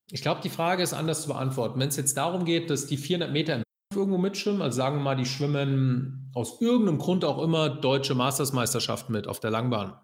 [0.10, 1.80] ich glaube, die Frage ist anders zu beantworten.
[1.80, 3.62] Wenn es jetzt darum geht, dass die 400 Meter
[3.94, 9.12] irgendwo mitschwimmen, also sagen wir mal, die schwimmen aus irgendeinem Grund auch immer deutsche Mastersmeisterschaft
[9.12, 9.96] mit auf der Langbahn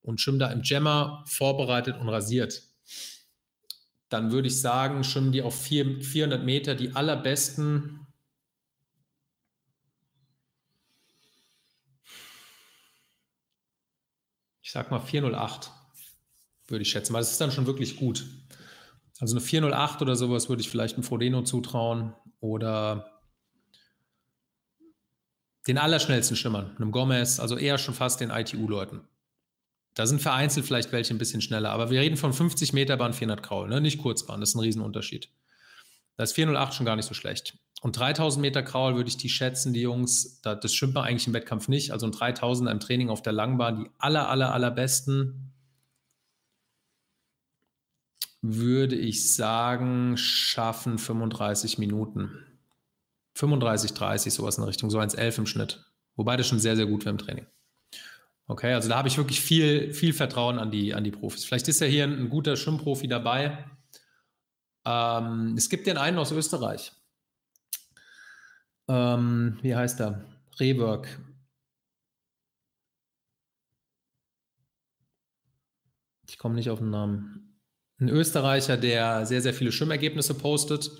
[0.00, 2.67] und schwimmen da im Jammer vorbereitet und rasiert
[4.08, 8.06] dann würde ich sagen, schwimmen die auf 400 Meter die allerbesten.
[14.62, 15.70] Ich sag mal 408,
[16.66, 18.26] würde ich schätzen, weil das ist dann schon wirklich gut.
[19.20, 23.20] Also eine 408 oder sowas würde ich vielleicht einem Frodeno zutrauen oder
[25.66, 29.06] den allerschnellsten Schwimmern, einem Gomez, also eher schon fast den ITU-Leuten.
[29.98, 33.12] Da sind vereinzelt vielleicht welche ein bisschen schneller, aber wir reden von 50 Meter Bahn,
[33.12, 33.80] 400 Kraul, ne?
[33.80, 35.28] nicht Kurzbahn, das ist ein Riesenunterschied.
[36.16, 37.58] Da ist 408 schon gar nicht so schlecht.
[37.80, 41.32] Und 3000 Meter Kraul würde ich die schätzen, die Jungs, das schwimmt man eigentlich im
[41.32, 41.90] Wettkampf nicht.
[41.90, 45.52] Also ein 3000er im Training auf der Langbahn, die aller, aller, allerbesten,
[48.40, 52.46] würde ich sagen, schaffen 35 Minuten.
[53.34, 55.84] 35, 30, sowas in Richtung, so 1,11 im Schnitt.
[56.14, 57.46] Wobei das schon sehr, sehr gut wäre im Training.
[58.50, 61.44] Okay, also da habe ich wirklich viel, viel Vertrauen an die, an die Profis.
[61.44, 63.62] Vielleicht ist ja hier ein, ein guter Schwimmprofi dabei.
[64.86, 66.92] Ähm, es gibt den einen aus Österreich.
[68.88, 70.24] Ähm, wie heißt er?
[70.58, 71.20] Rehberg.
[76.26, 77.60] Ich komme nicht auf den Namen.
[78.00, 80.90] Ein Österreicher, der sehr, sehr viele Schwimmergebnisse postet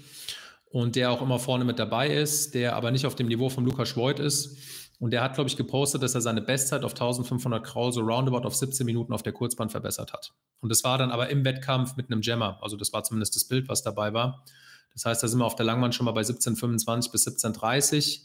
[0.67, 3.65] und der auch immer vorne mit dabei ist, der aber nicht auf dem Niveau von
[3.65, 4.59] Lukas Schwoid ist
[5.01, 8.47] und der hat, glaube ich, gepostet, dass er seine Bestzeit auf 1500 Kraul so roundabout
[8.47, 10.33] auf 17 Minuten auf der Kurzbahn verbessert hat.
[10.61, 12.59] Und das war dann aber im Wettkampf mit einem Jammer.
[12.63, 14.45] Also das war zumindest das Bild, was dabei war.
[14.93, 18.23] Das heißt, da sind wir auf der Langbahn schon mal bei 17,25 bis 17,30.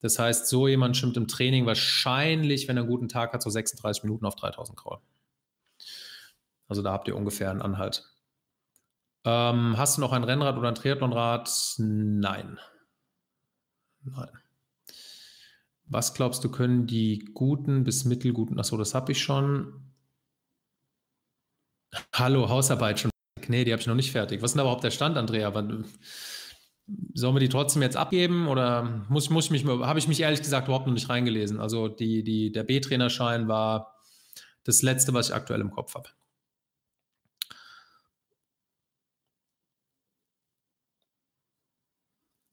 [0.00, 3.50] Das heißt, so jemand schwimmt im Training wahrscheinlich, wenn er einen guten Tag hat, so
[3.50, 4.98] 36 Minuten auf 3000 Kraul.
[6.68, 8.04] Also da habt ihr ungefähr einen Anhalt.
[9.24, 11.50] Ähm, hast du noch ein Rennrad oder ein Triathlonrad?
[11.78, 12.58] Nein.
[14.02, 14.30] Nein.
[15.88, 19.72] Was glaubst du, können die guten bis mittelguten, achso, das habe ich schon.
[22.12, 23.10] Hallo, Hausarbeit schon.
[23.48, 24.42] Nee, die habe ich noch nicht fertig.
[24.42, 25.52] Was ist denn überhaupt der Stand, Andrea?
[27.14, 30.86] Sollen wir die trotzdem jetzt abgeben oder muss, muss habe ich mich ehrlich gesagt überhaupt
[30.86, 31.60] noch nicht reingelesen?
[31.60, 33.96] Also die, die, der B-Trainerschein war
[34.64, 36.08] das letzte, was ich aktuell im Kopf habe.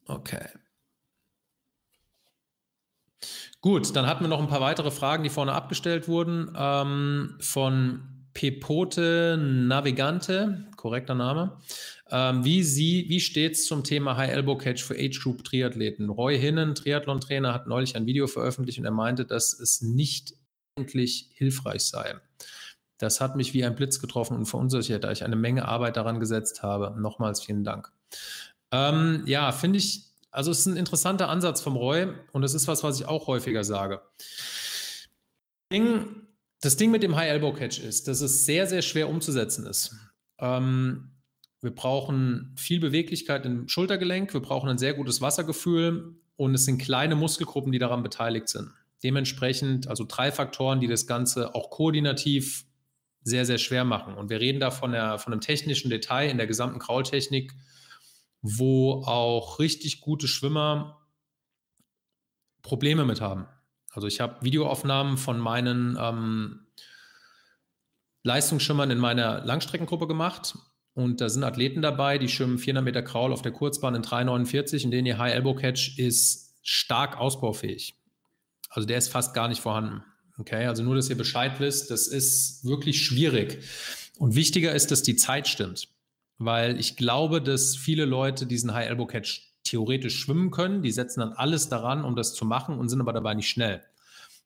[0.08, 0.48] Okay.
[3.64, 6.52] Gut, dann hatten wir noch ein paar weitere Fragen, die vorne abgestellt wurden.
[6.54, 8.02] Ähm, von
[8.34, 11.58] Pepote Navigante, korrekter Name.
[12.12, 12.62] Ähm, wie
[13.08, 16.10] wie steht es zum Thema High Elbow Catch für Age Group Triathleten?
[16.10, 20.34] Roy Hinnen, Triathlon-Trainer, hat neulich ein Video veröffentlicht und er meinte, dass es nicht
[20.78, 22.16] endlich hilfreich sei.
[22.98, 26.20] Das hat mich wie ein Blitz getroffen und verunsichert, da ich eine Menge Arbeit daran
[26.20, 27.00] gesetzt habe.
[27.00, 27.94] Nochmals vielen Dank.
[28.74, 32.68] Ähm, ja, finde ich also es ist ein interessanter Ansatz vom Roy und das ist
[32.68, 34.02] was, was ich auch häufiger sage.
[36.60, 39.96] Das Ding mit dem High Elbow Catch ist, dass es sehr, sehr schwer umzusetzen ist.
[40.40, 41.12] Ähm,
[41.62, 46.82] wir brauchen viel Beweglichkeit im Schultergelenk, wir brauchen ein sehr gutes Wassergefühl und es sind
[46.82, 48.72] kleine Muskelgruppen, die daran beteiligt sind.
[49.04, 52.66] Dementsprechend also drei Faktoren, die das Ganze auch koordinativ
[53.22, 54.16] sehr, sehr schwer machen.
[54.16, 57.54] Und wir reden da von, der, von einem technischen Detail in der gesamten Kraultechnik,
[58.44, 61.00] wo auch richtig gute Schwimmer
[62.62, 63.48] Probleme mit haben.
[63.92, 66.68] Also ich habe Videoaufnahmen von meinen ähm,
[68.24, 70.56] Leistungsschwimmern in meiner Langstreckengruppe gemacht
[70.94, 74.84] und da sind Athleten dabei, die schwimmen 400 Meter Kraul auf der Kurzbahn in 3,49,
[74.84, 77.96] in denen ihr High Elbow Catch ist stark ausbaufähig.
[78.70, 80.04] Also der ist fast gar nicht vorhanden.
[80.38, 83.64] Okay, also nur, dass ihr Bescheid wisst, das ist wirklich schwierig.
[84.18, 85.90] Und wichtiger ist, dass die Zeit stimmt.
[86.46, 90.82] Weil ich glaube, dass viele Leute diesen High Elbow Catch theoretisch schwimmen können.
[90.82, 93.82] Die setzen dann alles daran, um das zu machen und sind aber dabei nicht schnell.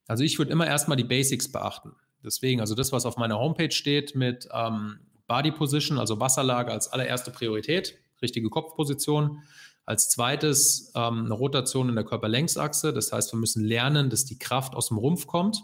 [0.08, 1.94] Also ich würde immer erstmal die Basics beachten.
[2.24, 6.88] Deswegen, also das, was auf meiner Homepage steht mit ähm, Body Position, also Wasserlage als
[6.88, 9.44] allererste Priorität, richtige Kopfposition.
[9.86, 12.92] Als zweites ähm, eine Rotation in der Körperlängsachse.
[12.92, 15.62] Das heißt, wir müssen lernen, dass die Kraft aus dem Rumpf kommt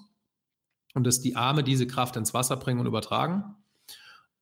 [0.94, 3.56] und dass die Arme diese Kraft ins Wasser bringen und übertragen.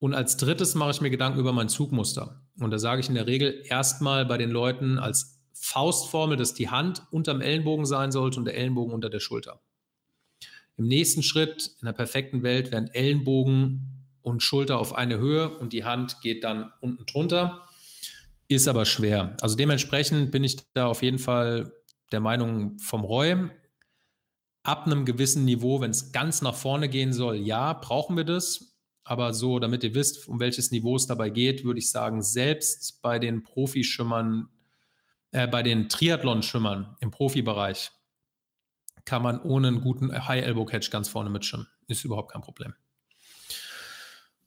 [0.01, 2.41] Und als drittes mache ich mir Gedanken über mein Zugmuster.
[2.59, 6.71] Und da sage ich in der Regel erstmal bei den Leuten als Faustformel, dass die
[6.71, 9.61] Hand unterm Ellenbogen sein sollte und der Ellenbogen unter der Schulter.
[10.75, 15.71] Im nächsten Schritt, in der perfekten Welt, werden Ellenbogen und Schulter auf eine Höhe und
[15.71, 17.67] die Hand geht dann unten drunter.
[18.47, 19.37] Ist aber schwer.
[19.41, 21.71] Also dementsprechend bin ich da auf jeden Fall
[22.11, 23.35] der Meinung vom Roy.
[24.63, 28.70] Ab einem gewissen Niveau, wenn es ganz nach vorne gehen soll, ja, brauchen wir das.
[29.03, 33.01] Aber so, damit ihr wisst, um welches Niveau es dabei geht, würde ich sagen, selbst
[33.01, 34.49] bei den Profischwimmern,
[35.31, 37.91] äh, bei den Triathlon-Schwimmern im Profibereich
[39.05, 41.67] kann man ohne einen guten High Elbow Catch ganz vorne mitschwimmen.
[41.87, 42.73] Ist überhaupt kein Problem.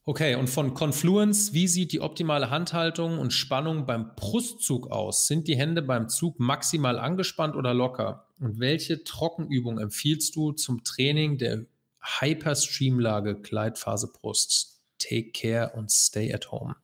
[0.07, 5.27] Okay, und von Confluence, wie sieht die optimale Handhaltung und Spannung beim Brustzug aus?
[5.27, 8.29] Sind die Hände beim Zug maximal angespannt oder locker?
[8.39, 11.65] Und welche Trockenübung empfiehlst du zum Training der
[12.05, 14.83] Hyperstreamlage, Gleitphase Brust.
[14.99, 16.77] Take care und stay at home.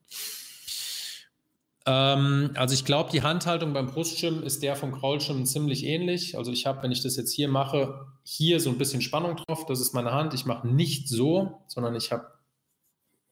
[1.86, 6.36] Ähm, also ich glaube, die Handhaltung beim Brustschwimmen ist der vom Kraulschwimmen ziemlich ähnlich.
[6.36, 9.66] Also ich habe, wenn ich das jetzt hier mache, hier so ein bisschen Spannung drauf.
[9.66, 10.34] Das ist meine Hand.
[10.34, 12.26] Ich mache nicht so, sondern ich habe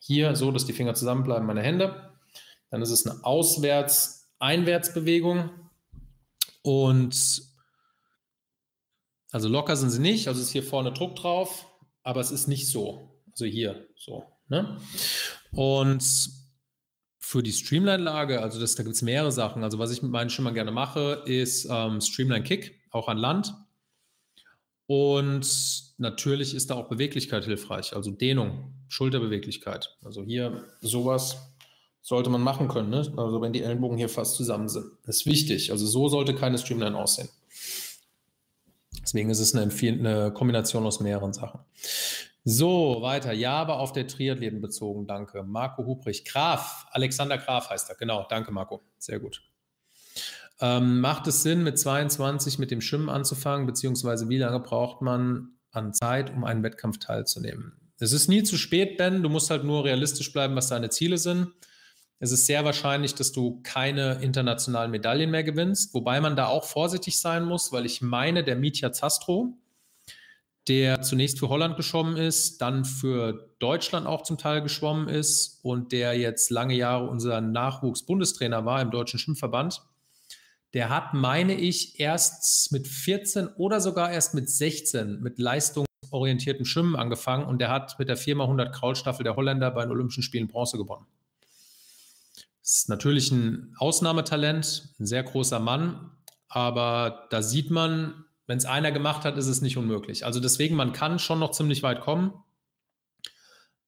[0.01, 2.11] hier so, dass die Finger zusammenbleiben, meine Hände.
[2.71, 5.51] Dann ist es eine Auswärts-Einwärts-Bewegung.
[6.63, 7.43] Und
[9.31, 10.27] also locker sind sie nicht.
[10.29, 11.68] Also ist hier vorne Druck drauf
[12.09, 13.11] aber es ist nicht so.
[13.33, 14.25] Also hier so.
[14.49, 14.79] Ne?
[15.53, 16.03] Und
[17.19, 19.63] für die Streamline-Lage, also das, da gibt es mehrere Sachen.
[19.63, 23.53] Also was ich mit meinen Schimmern gerne mache, ist ähm, Streamline-Kick, auch an Land.
[24.87, 25.47] Und
[25.99, 29.95] natürlich ist da auch Beweglichkeit hilfreich, also Dehnung, Schulterbeweglichkeit.
[30.03, 31.37] Also hier sowas
[32.01, 33.13] sollte man machen können, ne?
[33.19, 34.87] also wenn die Ellenbogen hier fast zusammen sind.
[35.05, 35.73] Das ist wichtig.
[35.73, 37.29] Also so sollte keine Streamline aussehen.
[39.09, 41.61] Deswegen ist es eine, eine Kombination aus mehreren Sachen.
[42.45, 43.33] So, weiter.
[43.33, 45.43] Ja, aber auf der Triathleten bezogen, danke.
[45.45, 46.27] Marco Hubrich.
[46.27, 47.97] Graf, Alexander Graf heißt er.
[47.97, 48.83] Genau, danke, Marco.
[48.99, 49.43] Sehr gut.
[50.61, 55.53] Ähm, macht es Sinn, mit 22 mit dem Schwimmen anzufangen, beziehungsweise wie lange braucht man
[55.71, 57.81] an Zeit, um einen Wettkampf teilzunehmen?
[57.99, 59.23] Es ist nie zu spät, Ben.
[59.23, 61.49] Du musst halt nur realistisch bleiben, was deine Ziele sind
[62.21, 66.65] es ist sehr wahrscheinlich, dass du keine internationalen Medaillen mehr gewinnst, wobei man da auch
[66.65, 69.57] vorsichtig sein muss, weil ich meine, der Mitya Zastro,
[70.67, 75.93] der zunächst für Holland geschwommen ist, dann für Deutschland auch zum Teil geschwommen ist und
[75.93, 79.83] der jetzt lange Jahre unser Nachwuchsbundestrainer war im Deutschen Schwimmverband,
[80.75, 86.97] der hat, meine ich, erst mit 14 oder sogar erst mit 16 mit leistungsorientiertem Schwimmen
[86.97, 90.77] angefangen und der hat mit der 4x100 Kraulstaffel der Holländer bei den Olympischen Spielen Bronze
[90.77, 91.07] gewonnen.
[92.69, 96.11] Ist natürlich ein Ausnahmetalent, ein sehr großer Mann,
[96.49, 100.27] aber da sieht man, wenn es einer gemacht hat, ist es nicht unmöglich.
[100.27, 102.35] Also deswegen, man kann schon noch ziemlich weit kommen.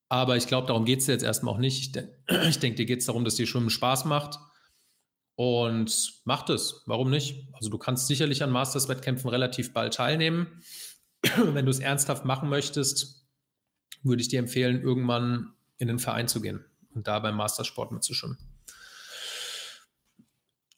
[0.09, 1.95] Aber ich glaube, darum geht es jetzt erstmal auch nicht.
[1.95, 2.05] Ich,
[2.49, 4.39] ich denke, dir geht es darum, dass dir Schwimmen Spaß macht.
[5.35, 6.83] Und macht es.
[6.87, 7.49] Warum nicht?
[7.53, 10.63] Also du kannst sicherlich an Masters-Wettkämpfen relativ bald teilnehmen.
[11.37, 13.27] Wenn du es ernsthaft machen möchtest,
[14.03, 16.65] würde ich dir empfehlen, irgendwann in den Verein zu gehen
[16.95, 18.39] und da beim Mastersport mitzuschwimmen.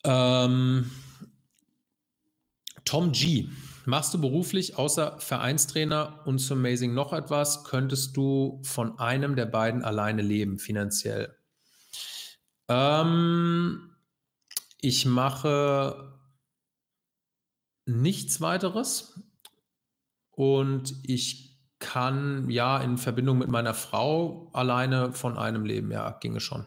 [0.05, 0.91] Ähm,
[2.85, 3.49] Tom G.
[3.85, 7.65] Machst du beruflich außer Vereinstrainer und zum Amazing noch etwas?
[7.65, 11.37] Könntest du von einem der beiden alleine leben, finanziell?
[12.69, 13.97] Ähm,
[14.81, 16.17] ich mache
[17.87, 19.21] nichts weiteres
[20.31, 25.91] und ich kann ja in Verbindung mit meiner Frau alleine von einem leben.
[25.91, 26.67] Ja, ginge schon.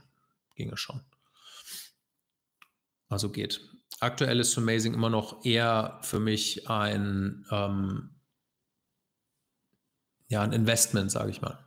[0.55, 1.01] Ginge schon.
[3.09, 3.61] Also geht.
[3.99, 8.15] Aktuell ist Amazing immer noch eher für mich ein, ähm,
[10.27, 11.63] ja, ein Investment, sage ich mal.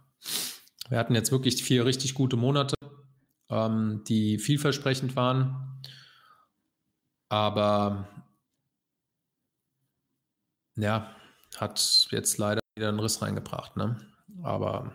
[0.88, 2.74] Wir hatten jetzt wirklich vier richtig gute Monate,
[3.51, 5.81] ähm, die vielversprechend waren.
[7.29, 8.09] Aber
[10.77, 11.14] ja,
[11.57, 13.77] hat jetzt leider wieder einen Riss reingebracht.
[13.77, 14.01] Ne?
[14.42, 14.92] Aber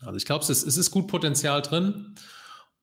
[0.00, 2.14] also ich glaube, es ist, es ist gut Potenzial drin.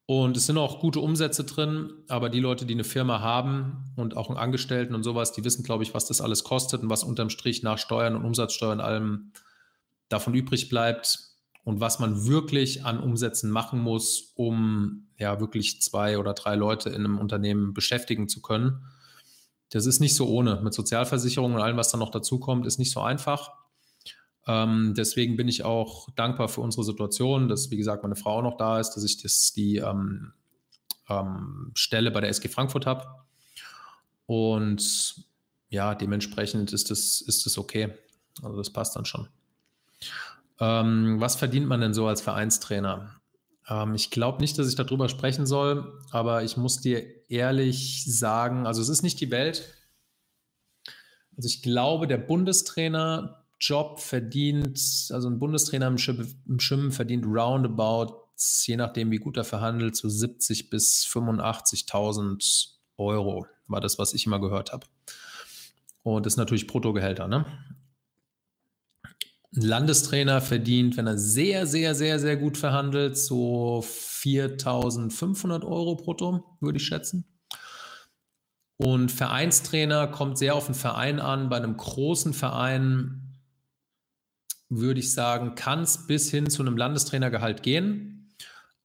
[0.06, 4.18] Und es sind auch gute Umsätze drin, aber die Leute, die eine Firma haben und
[4.18, 7.04] auch einen Angestellten und sowas, die wissen, glaube ich, was das alles kostet und was
[7.04, 9.32] unterm Strich nach Steuern und Umsatzsteuern allem
[10.10, 11.32] davon übrig bleibt.
[11.63, 16.89] und was man wirklich an Umsätzen machen muss, um ja wirklich zwei oder drei Leute
[16.89, 18.84] in einem Unternehmen beschäftigen zu können.
[19.70, 20.60] Das ist nicht so ohne.
[20.62, 23.52] Mit Sozialversicherung und allem, was dann noch dazukommt, ist nicht so einfach.
[24.45, 28.58] Ähm, deswegen bin ich auch dankbar für unsere Situation, dass, wie gesagt, meine Frau noch
[28.58, 30.34] da ist, dass ich das, die ähm,
[31.10, 33.06] ähm, Stelle bei der SG Frankfurt habe.
[34.25, 35.25] Und
[35.69, 37.93] ja, dementsprechend ist das, ist das okay.
[38.41, 39.27] Also das passt dann schon.
[40.60, 43.21] Ähm, was verdient man denn so als Vereinstrainer?
[43.67, 48.67] Ähm, ich glaube nicht, dass ich darüber sprechen soll, aber ich muss dir ehrlich sagen,
[48.67, 49.73] also es ist nicht die Welt.
[51.36, 52.17] Also ich glaube, der
[53.63, 54.80] Bundestrainer-Job verdient,
[55.12, 58.13] also ein Bundestrainer im, Schwimmen verdient roundabout,
[58.65, 64.26] je nachdem wie gut er verhandelt, so 70 bis 85.000 Euro, war das, was ich
[64.26, 64.88] immer gehört habe.
[66.04, 67.45] Und das ist natürlich Bruttogehälter, ne?
[69.56, 76.58] Ein Landestrainer verdient, wenn er sehr, sehr, sehr, sehr gut verhandelt, so 4.500 Euro brutto,
[76.60, 77.26] würde ich schätzen.
[78.78, 81.49] Und Vereinstrainer kommt sehr auf den Verein an.
[81.49, 83.22] Bei einem großen Verein
[84.79, 88.36] würde ich sagen, kann es bis hin zu einem Landestrainergehalt gehen,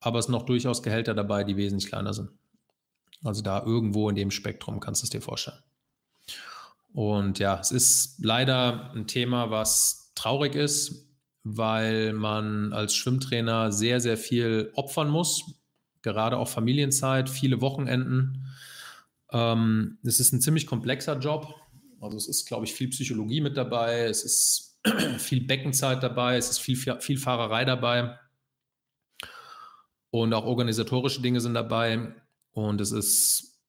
[0.00, 2.30] aber es sind noch durchaus Gehälter dabei, die wesentlich kleiner sind.
[3.24, 5.58] Also da irgendwo in dem Spektrum kannst du es dir vorstellen.
[6.92, 11.06] Und ja, es ist leider ein Thema, was traurig ist,
[11.44, 15.44] weil man als Schwimmtrainer sehr, sehr viel opfern muss,
[16.02, 18.46] gerade auch Familienzeit, viele Wochenenden.
[19.32, 21.54] Ähm, es ist ein ziemlich komplexer Job.
[22.00, 24.67] Also es ist, glaube ich, viel Psychologie mit dabei, es ist
[25.18, 28.18] viel Beckenzeit dabei, es ist viel, viel Fahrerei dabei
[30.10, 32.14] und auch organisatorische Dinge sind dabei
[32.52, 33.60] und es ist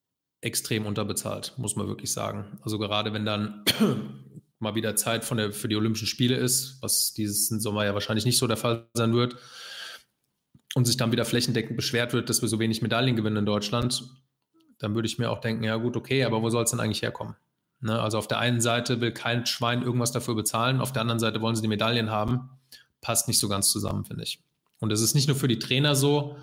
[0.42, 2.60] extrem unterbezahlt, muss man wirklich sagen.
[2.62, 3.66] Also gerade wenn dann
[4.60, 8.26] mal wieder Zeit von der, für die Olympischen Spiele ist, was dieses Sommer ja wahrscheinlich
[8.26, 9.36] nicht so der Fall sein wird,
[10.76, 14.04] und sich dann wieder flächendeckend beschwert wird, dass wir so wenig Medaillen gewinnen in Deutschland,
[14.78, 17.02] dann würde ich mir auch denken, ja gut, okay, aber wo soll es denn eigentlich
[17.02, 17.36] herkommen?
[17.82, 18.00] Ne?
[18.00, 21.42] Also auf der einen Seite will kein Schwein irgendwas dafür bezahlen, auf der anderen Seite
[21.42, 22.50] wollen sie die Medaillen haben.
[23.02, 24.44] Passt nicht so ganz zusammen, finde ich.
[24.80, 26.38] Und es ist nicht nur für die Trainer so,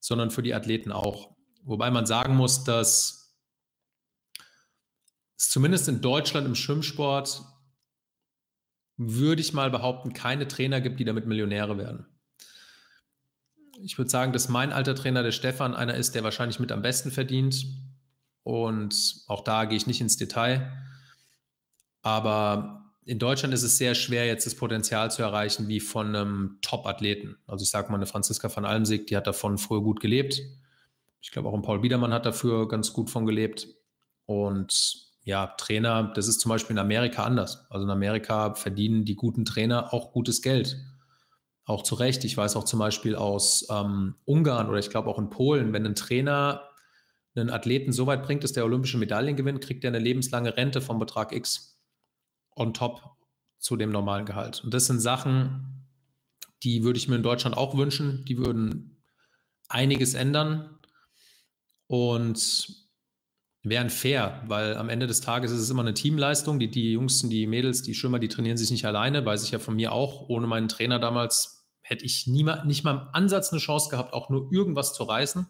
[0.00, 1.34] sondern für die Athleten auch.
[1.64, 3.36] Wobei man sagen muss, dass
[5.36, 7.42] es zumindest in Deutschland im Schwimmsport,
[8.96, 12.06] würde ich mal behaupten, keine Trainer gibt, die damit Millionäre werden.
[13.80, 16.82] Ich würde sagen, dass mein alter Trainer, der Stefan, einer ist, der wahrscheinlich mit am
[16.82, 17.64] besten verdient.
[18.42, 20.72] Und auch da gehe ich nicht ins Detail.
[22.02, 26.58] Aber in Deutschland ist es sehr schwer, jetzt das Potenzial zu erreichen wie von einem
[26.60, 27.36] Top-Athleten.
[27.46, 30.42] Also ich sage mal, eine Franziska van Almsieg, die hat davon früher gut gelebt.
[31.20, 33.66] Ich glaube, auch ein Paul Biedermann hat dafür ganz gut von gelebt.
[34.26, 37.66] Und ja, Trainer, das ist zum Beispiel in Amerika anders.
[37.70, 40.76] Also in Amerika verdienen die guten Trainer auch gutes Geld.
[41.64, 42.24] Auch zu Recht.
[42.24, 45.86] Ich weiß auch zum Beispiel aus ähm, Ungarn oder ich glaube auch in Polen, wenn
[45.86, 46.67] ein Trainer
[47.34, 50.80] einen Athleten so weit bringt, dass der olympische Medaillen gewinnt, kriegt er eine lebenslange Rente
[50.80, 51.80] vom Betrag X
[52.56, 53.02] on top
[53.58, 54.62] zu dem normalen Gehalt.
[54.64, 55.86] Und das sind Sachen,
[56.62, 58.24] die würde ich mir in Deutschland auch wünschen.
[58.24, 59.02] Die würden
[59.68, 60.78] einiges ändern.
[61.86, 62.88] Und
[63.62, 66.58] wären fair, weil am Ende des Tages ist es immer eine Teamleistung.
[66.58, 69.58] Die, die Jungs, die Mädels, die Schwimmer, die trainieren sich nicht alleine, weiß ich ja
[69.58, 70.28] von mir auch.
[70.28, 74.12] Ohne meinen Trainer damals hätte ich nie mal, nicht mal im Ansatz eine Chance gehabt,
[74.12, 75.46] auch nur irgendwas zu reißen.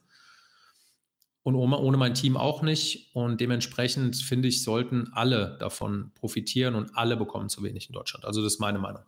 [1.42, 3.14] Und ohne, mein Team auch nicht.
[3.14, 8.24] Und dementsprechend finde ich, sollten alle davon profitieren und alle bekommen zu wenig in Deutschland.
[8.24, 9.03] Also das ist meine Meinung.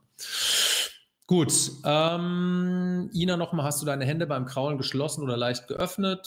[1.26, 1.52] Gut,
[1.84, 6.26] ähm, Ina, nochmal, hast du deine Hände beim Kraulen geschlossen oder leicht geöffnet?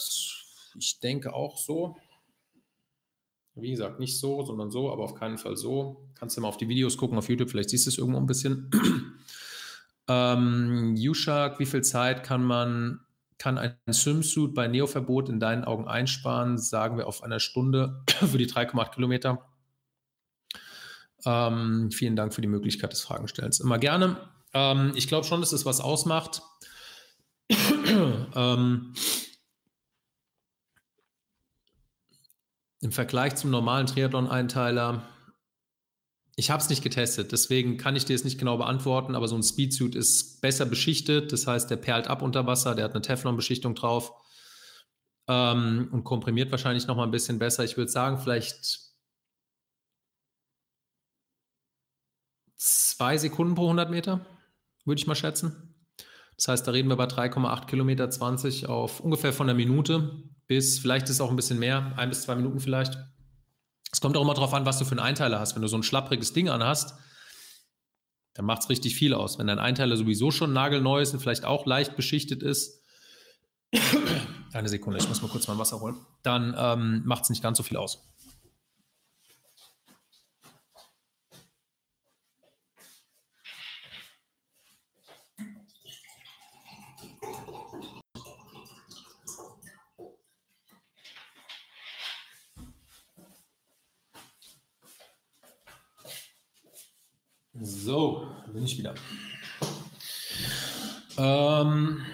[0.78, 1.96] Ich denke auch so.
[3.56, 6.08] Wie gesagt, nicht so, sondern so, aber auf keinen Fall so.
[6.14, 8.26] Kannst du mal auf die Videos gucken auf YouTube, vielleicht siehst du es irgendwo ein
[8.26, 8.70] bisschen.
[10.08, 13.03] ähm, Yushak, wie viel Zeit kann man,
[13.38, 16.58] kann ein Swimsuit bei Neoverbot in deinen Augen einsparen?
[16.58, 19.44] Sagen wir auf einer Stunde für die 3,8 Kilometer.
[21.24, 23.60] Ähm, vielen Dank für die Möglichkeit des Fragenstellens.
[23.60, 24.16] Immer gerne.
[24.52, 26.42] Ähm, ich glaube schon, dass es was ausmacht.
[27.50, 28.94] ähm,
[32.80, 35.02] Im Vergleich zum normalen Triathlon-Einteiler,
[36.36, 39.36] ich habe es nicht getestet, deswegen kann ich dir es nicht genau beantworten, aber so
[39.36, 43.02] ein Speedsuit ist besser beschichtet, das heißt, der perlt ab unter Wasser, der hat eine
[43.02, 44.12] Teflon-Beschichtung drauf
[45.28, 47.64] ähm, und komprimiert wahrscheinlich noch mal ein bisschen besser.
[47.64, 48.80] Ich würde sagen, vielleicht
[52.56, 54.26] zwei Sekunden pro 100 Meter,
[54.84, 55.74] würde ich mal schätzen.
[56.36, 60.78] Das heißt, da reden wir bei 3,8 Kilometer 20 auf ungefähr von der Minute bis,
[60.78, 62.98] vielleicht ist es auch ein bisschen mehr, ein bis zwei Minuten vielleicht.
[63.94, 65.54] Es kommt auch immer darauf an, was du für einen Einteiler hast.
[65.54, 66.96] Wenn du so ein schlappriges Ding anhast,
[68.34, 69.38] dann macht es richtig viel aus.
[69.38, 72.82] Wenn dein Einteiler sowieso schon nagelneu ist und vielleicht auch leicht beschichtet ist,
[74.52, 77.56] eine Sekunde, ich muss mal kurz mein Wasser holen, dann ähm, macht es nicht ganz
[77.56, 78.04] so viel aus.
[97.60, 98.94] So, bin ich wieder.
[101.16, 102.04] Ähm,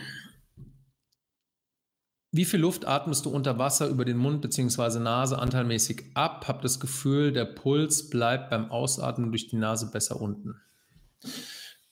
[2.32, 4.98] wie viel Luft atmest du unter Wasser über den Mund bzw.
[4.98, 6.46] Nase anteilmäßig ab?
[6.46, 10.60] Hab das Gefühl, der Puls bleibt beim Ausatmen durch die Nase besser unten.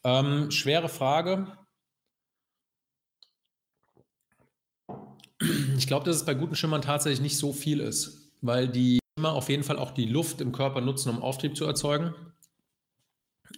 [0.04, 1.56] Ähm, schwere Frage.
[5.78, 9.32] Ich glaube, dass es bei guten Schimmern tatsächlich nicht so viel ist, weil die Schimmer
[9.32, 12.14] auf jeden Fall auch die Luft im Körper nutzen, um Auftrieb zu erzeugen.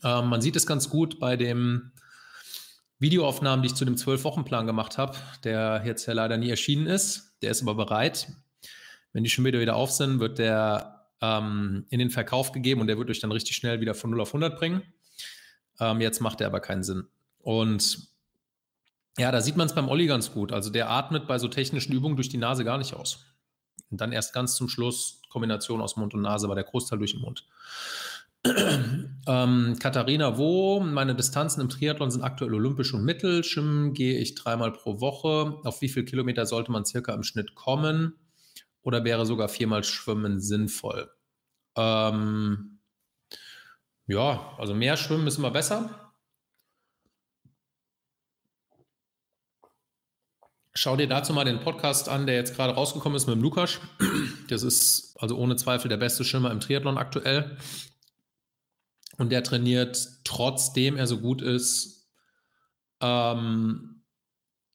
[0.05, 1.93] Ähm, man sieht es ganz gut bei den
[2.99, 7.35] Videoaufnahmen, die ich zu dem Zwölf-Wochen-Plan gemacht habe, der jetzt ja leider nie erschienen ist.
[7.43, 8.29] Der ist aber bereit.
[9.13, 12.87] Wenn die schon wieder, wieder auf sind, wird der ähm, in den Verkauf gegeben und
[12.87, 14.83] der wird euch dann richtig schnell wieder von 0 auf 100 bringen.
[15.81, 17.07] Ähm, jetzt macht der aber keinen Sinn.
[17.39, 18.09] Und
[19.19, 20.53] ja, da sieht man es beim Olli ganz gut.
[20.53, 23.25] Also der atmet bei so technischen Übungen durch die Nase gar nicht aus.
[23.91, 27.13] Und dann erst ganz zum Schluss Kombination aus Mund und Nase, aber der Großteil durch
[27.13, 27.47] den Mund.
[28.45, 30.81] Ähm, Katharina, wo?
[30.81, 33.45] Meine Distanzen im Triathlon sind aktuell olympisch und mittel.
[33.45, 35.59] Schwimmen gehe ich dreimal pro Woche.
[35.65, 38.15] Auf wie viele Kilometer sollte man circa im Schnitt kommen?
[38.83, 41.11] Oder wäre sogar viermal Schwimmen sinnvoll?
[41.77, 42.81] Ähm,
[44.07, 46.11] ja, also mehr Schwimmen ist immer besser.
[50.73, 53.81] Schau dir dazu mal den Podcast an, der jetzt gerade rausgekommen ist mit dem Lukas.
[54.49, 57.57] Das ist also ohne Zweifel der beste Schwimmer im Triathlon aktuell.
[59.21, 62.11] Und der trainiert, trotzdem er so gut ist,
[63.03, 64.03] ähm,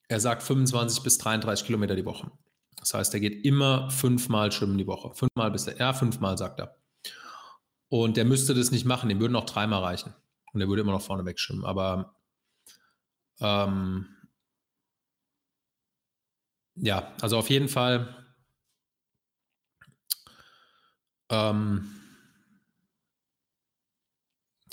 [0.08, 2.30] er sagt 25 bis 33 Kilometer die Woche.
[2.78, 5.16] Das heißt, er geht immer fünfmal schwimmen die Woche.
[5.16, 6.78] Fünfmal bis er, ja, fünfmal sagt er.
[7.90, 10.14] Und der müsste das nicht machen, dem würden auch dreimal reichen.
[10.54, 11.66] Und er würde immer noch vorne wegschwimmen.
[11.66, 12.16] Aber
[13.40, 14.06] ähm,
[16.76, 18.16] ja, also auf jeden Fall
[21.32, 22.05] ähm,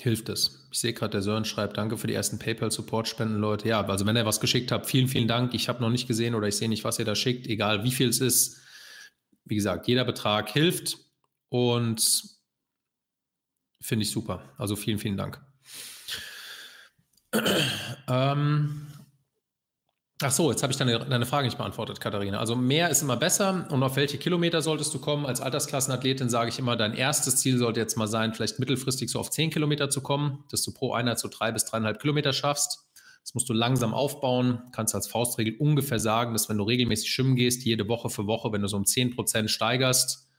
[0.03, 0.67] hilft es.
[0.71, 3.69] Ich sehe gerade, der Sören schreibt, danke für die ersten PayPal-Support-Spenden, Leute.
[3.69, 5.53] Ja, also wenn ihr was geschickt habt, vielen, vielen Dank.
[5.53, 7.91] Ich habe noch nicht gesehen oder ich sehe nicht, was ihr da schickt, egal wie
[7.91, 8.59] viel es ist.
[9.45, 10.97] Wie gesagt, jeder Betrag hilft
[11.49, 12.23] und
[13.81, 14.53] finde ich super.
[14.57, 15.41] Also vielen, vielen Dank.
[18.07, 18.87] ähm,
[20.21, 22.39] Ach so, jetzt habe ich deine, deine Frage nicht beantwortet, Katharina.
[22.39, 23.67] Also mehr ist immer besser.
[23.71, 25.25] Und auf welche Kilometer solltest du kommen?
[25.25, 29.19] Als Altersklassenathletin sage ich immer, dein erstes Ziel sollte jetzt mal sein, vielleicht mittelfristig so
[29.19, 32.87] auf 10 Kilometer zu kommen, dass du pro Einheit so drei bis dreieinhalb Kilometer schaffst.
[33.23, 34.61] Das musst du langsam aufbauen.
[34.71, 38.51] Kannst als Faustregel ungefähr sagen, dass wenn du regelmäßig schwimmen gehst, jede Woche für Woche,
[38.51, 40.29] wenn du so um 10 Prozent steigerst,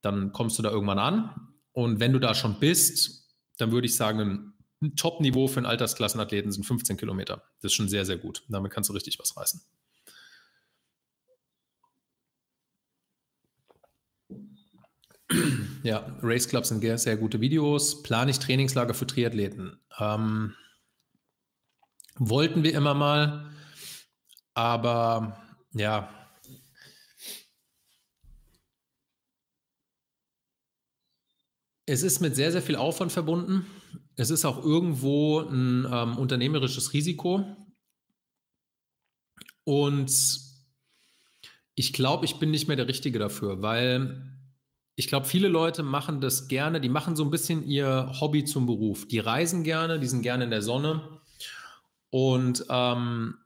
[0.00, 1.30] dann kommst du da irgendwann an.
[1.72, 4.51] Und wenn du da schon bist, dann würde ich sagen,
[4.90, 7.42] Top-Niveau für einen Altersklassenathleten sind 15 Kilometer.
[7.60, 8.42] Das ist schon sehr, sehr gut.
[8.48, 9.62] Damit kannst du richtig was reißen.
[15.82, 18.02] Ja, Race Clubs sind sehr, sehr gute Videos.
[18.02, 19.80] Plane ich Trainingslager für Triathleten?
[19.98, 20.54] Ähm,
[22.16, 23.50] wollten wir immer mal,
[24.54, 25.40] aber
[25.72, 26.08] ja.
[31.86, 33.66] Es ist mit sehr, sehr viel Aufwand verbunden
[34.16, 37.44] es ist auch irgendwo ein ähm, unternehmerisches Risiko.
[39.64, 40.12] Und
[41.74, 44.32] ich glaube, ich bin nicht mehr der Richtige dafür, weil
[44.94, 48.66] ich glaube, viele Leute machen das gerne, die machen so ein bisschen ihr Hobby zum
[48.66, 49.08] Beruf.
[49.08, 51.20] Die reisen gerne, die sind gerne in der Sonne
[52.10, 53.38] und ähm,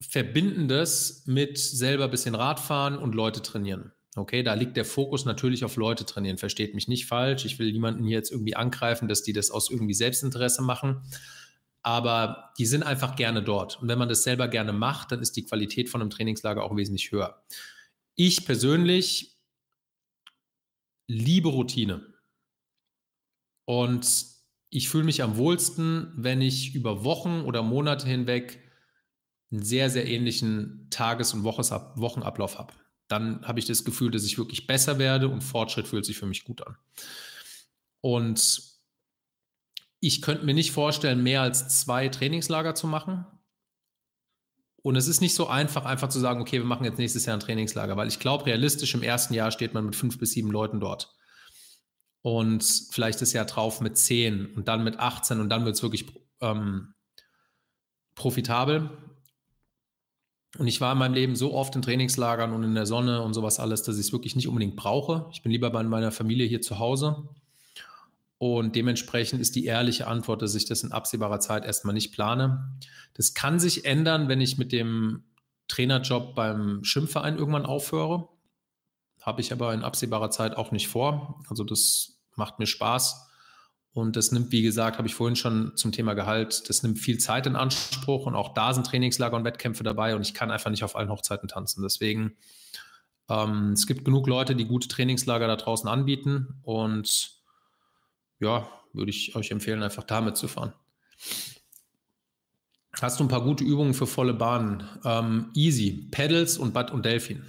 [0.00, 3.92] verbinden das mit selber ein bisschen Radfahren und Leute trainieren.
[4.18, 6.38] Okay, da liegt der Fokus natürlich auf Leute trainieren.
[6.38, 7.44] Versteht mich nicht falsch.
[7.44, 11.02] Ich will niemanden hier jetzt irgendwie angreifen, dass die das aus irgendwie Selbstinteresse machen.
[11.82, 13.80] Aber die sind einfach gerne dort.
[13.80, 16.76] Und wenn man das selber gerne macht, dann ist die Qualität von einem Trainingslager auch
[16.76, 17.42] wesentlich höher.
[18.14, 19.38] Ich persönlich
[21.06, 22.04] liebe Routine.
[23.64, 24.26] Und
[24.70, 28.60] ich fühle mich am wohlsten, wenn ich über Wochen oder Monate hinweg
[29.50, 32.74] einen sehr, sehr ähnlichen Tages- und Wochenablauf habe
[33.08, 36.26] dann habe ich das Gefühl, dass ich wirklich besser werde und Fortschritt fühlt sich für
[36.26, 36.76] mich gut an.
[38.00, 38.62] Und
[40.00, 43.26] ich könnte mir nicht vorstellen, mehr als zwei Trainingslager zu machen.
[44.82, 47.36] Und es ist nicht so einfach, einfach zu sagen, okay, wir machen jetzt nächstes Jahr
[47.36, 50.50] ein Trainingslager, weil ich glaube, realistisch im ersten Jahr steht man mit fünf bis sieben
[50.50, 51.14] Leuten dort.
[52.22, 55.82] und vielleicht das Jahr drauf mit 10 und dann mit 18 und dann wird es
[55.82, 56.06] wirklich
[56.40, 56.94] ähm,
[58.14, 58.90] profitabel.
[60.56, 63.34] Und ich war in meinem Leben so oft in Trainingslagern und in der Sonne und
[63.34, 65.28] sowas alles, dass ich es wirklich nicht unbedingt brauche.
[65.32, 67.28] Ich bin lieber bei meiner Familie hier zu Hause.
[68.38, 72.72] Und dementsprechend ist die ehrliche Antwort, dass ich das in absehbarer Zeit erstmal nicht plane.
[73.14, 75.24] Das kann sich ändern, wenn ich mit dem
[75.66, 78.28] Trainerjob beim Schimpfverein irgendwann aufhöre.
[79.20, 81.42] Habe ich aber in absehbarer Zeit auch nicht vor.
[81.48, 83.27] Also das macht mir Spaß.
[83.98, 87.18] Und das nimmt, wie gesagt, habe ich vorhin schon zum Thema Gehalt, das nimmt viel
[87.18, 90.70] Zeit in Anspruch und auch da sind Trainingslager und Wettkämpfe dabei und ich kann einfach
[90.70, 91.82] nicht auf allen Hochzeiten tanzen.
[91.82, 92.36] Deswegen,
[93.28, 97.32] ähm, es gibt genug Leute, die gute Trainingslager da draußen anbieten und
[98.38, 100.72] ja, würde ich euch empfehlen, einfach damit zu fahren.
[103.00, 104.88] Hast du ein paar gute Übungen für volle Bahnen?
[105.04, 107.44] Ähm, easy, Pedals und Bad und Delfin.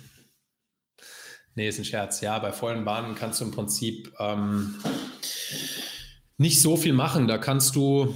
[1.53, 2.21] Nee, ist ein Scherz.
[2.21, 4.75] Ja, bei vollen Bahnen kannst du im Prinzip ähm,
[6.39, 7.27] nicht so viel machen.
[7.27, 8.15] Da kannst du,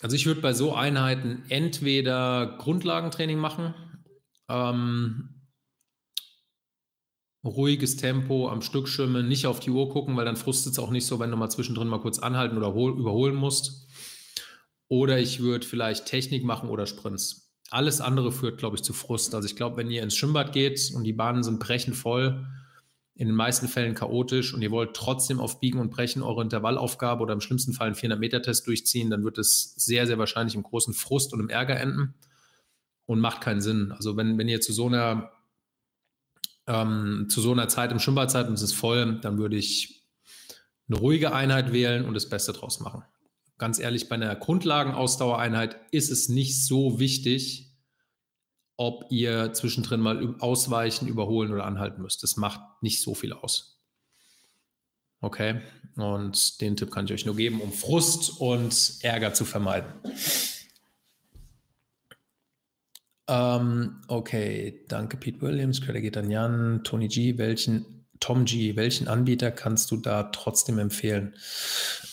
[0.00, 3.74] also ich würde bei so Einheiten entweder Grundlagentraining machen,
[4.48, 5.34] ähm,
[7.44, 10.90] ruhiges Tempo am Stück schwimmen, nicht auf die Uhr gucken, weil dann frustet es auch
[10.90, 13.88] nicht so, wenn du mal zwischendrin mal kurz anhalten oder überholen musst.
[14.88, 17.52] Oder ich würde vielleicht Technik machen oder Sprints.
[17.70, 19.34] Alles andere führt, glaube ich, zu Frust.
[19.34, 22.46] Also ich glaube, wenn ihr ins Schwimmbad geht und die Bahnen sind brechend voll,
[23.18, 27.20] in den meisten Fällen chaotisch und ihr wollt trotzdem auf Biegen und Brechen eure Intervallaufgabe
[27.20, 30.94] oder im schlimmsten Fall einen 400-Meter-Test durchziehen, dann wird es sehr, sehr wahrscheinlich im großen
[30.94, 32.14] Frust und im Ärger enden
[33.06, 33.90] und macht keinen Sinn.
[33.90, 35.32] Also wenn, wenn ihr zu so einer
[36.68, 40.06] ähm, zu so einer Zeit im Schwimmbad seid und es ist voll, dann würde ich
[40.88, 43.02] eine ruhige Einheit wählen und das Beste draus machen.
[43.56, 47.67] Ganz ehrlich, bei einer Grundlagenausdauereinheit ist es nicht so wichtig,
[48.78, 52.22] ob ihr zwischendrin mal ausweichen, überholen oder anhalten müsst.
[52.22, 53.82] Das macht nicht so viel aus.
[55.20, 55.60] Okay,
[55.96, 59.92] und den Tipp kann ich euch nur geben, um Frust und Ärger zu vermeiden.
[63.26, 69.08] Ähm, okay, danke Pete Williams, Credit geht an Jan, Tony G, welchen Tom G, welchen
[69.08, 71.34] Anbieter kannst du da trotzdem empfehlen?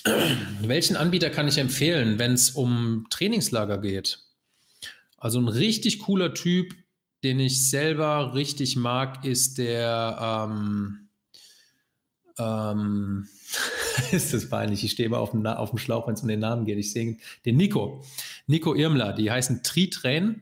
[0.62, 4.25] welchen Anbieter kann ich empfehlen, wenn es um Trainingslager geht?
[5.26, 6.76] Also ein richtig cooler Typ,
[7.24, 11.10] den ich selber richtig mag, ist der, ähm,
[12.38, 13.28] ähm,
[14.12, 16.42] ist das peinlich, ich stehe immer auf dem, auf dem Schlauch, wenn es um den
[16.42, 16.78] Namen geht.
[16.78, 18.04] Ich sehe den Nico,
[18.46, 20.42] Nico Irmler, die heißen Tri-Train.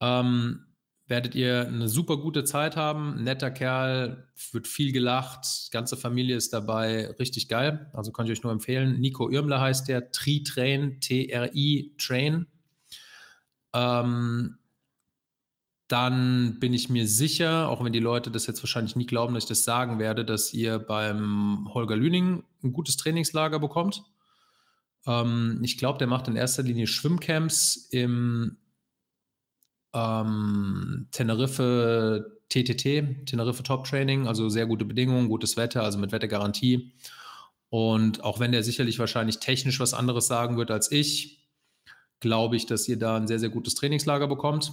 [0.00, 0.66] Ähm,
[1.08, 3.24] werdet ihr eine super gute Zeit haben.
[3.24, 7.90] Netter Kerl, wird viel gelacht, ganze Familie ist dabei, richtig geil.
[7.92, 9.00] Also kann ich euch nur empfehlen.
[9.00, 12.46] Nico Irmler heißt der, Tri-Train, T-R-I-Train.
[13.74, 14.58] Ähm,
[15.88, 19.44] dann bin ich mir sicher, auch wenn die Leute das jetzt wahrscheinlich nie glauben, dass
[19.44, 24.02] ich das sagen werde, dass ihr beim Holger Lüning ein gutes Trainingslager bekommt.
[25.06, 28.56] Ähm, ich glaube, der macht in erster Linie Schwimmcamps im
[29.92, 36.94] ähm, Teneriffe TTT, Teneriffe Top Training, also sehr gute Bedingungen, gutes Wetter, also mit Wettergarantie.
[37.68, 41.41] Und auch wenn der sicherlich wahrscheinlich technisch was anderes sagen wird als ich,
[42.22, 44.72] glaube ich, dass ihr da ein sehr, sehr gutes Trainingslager bekommt.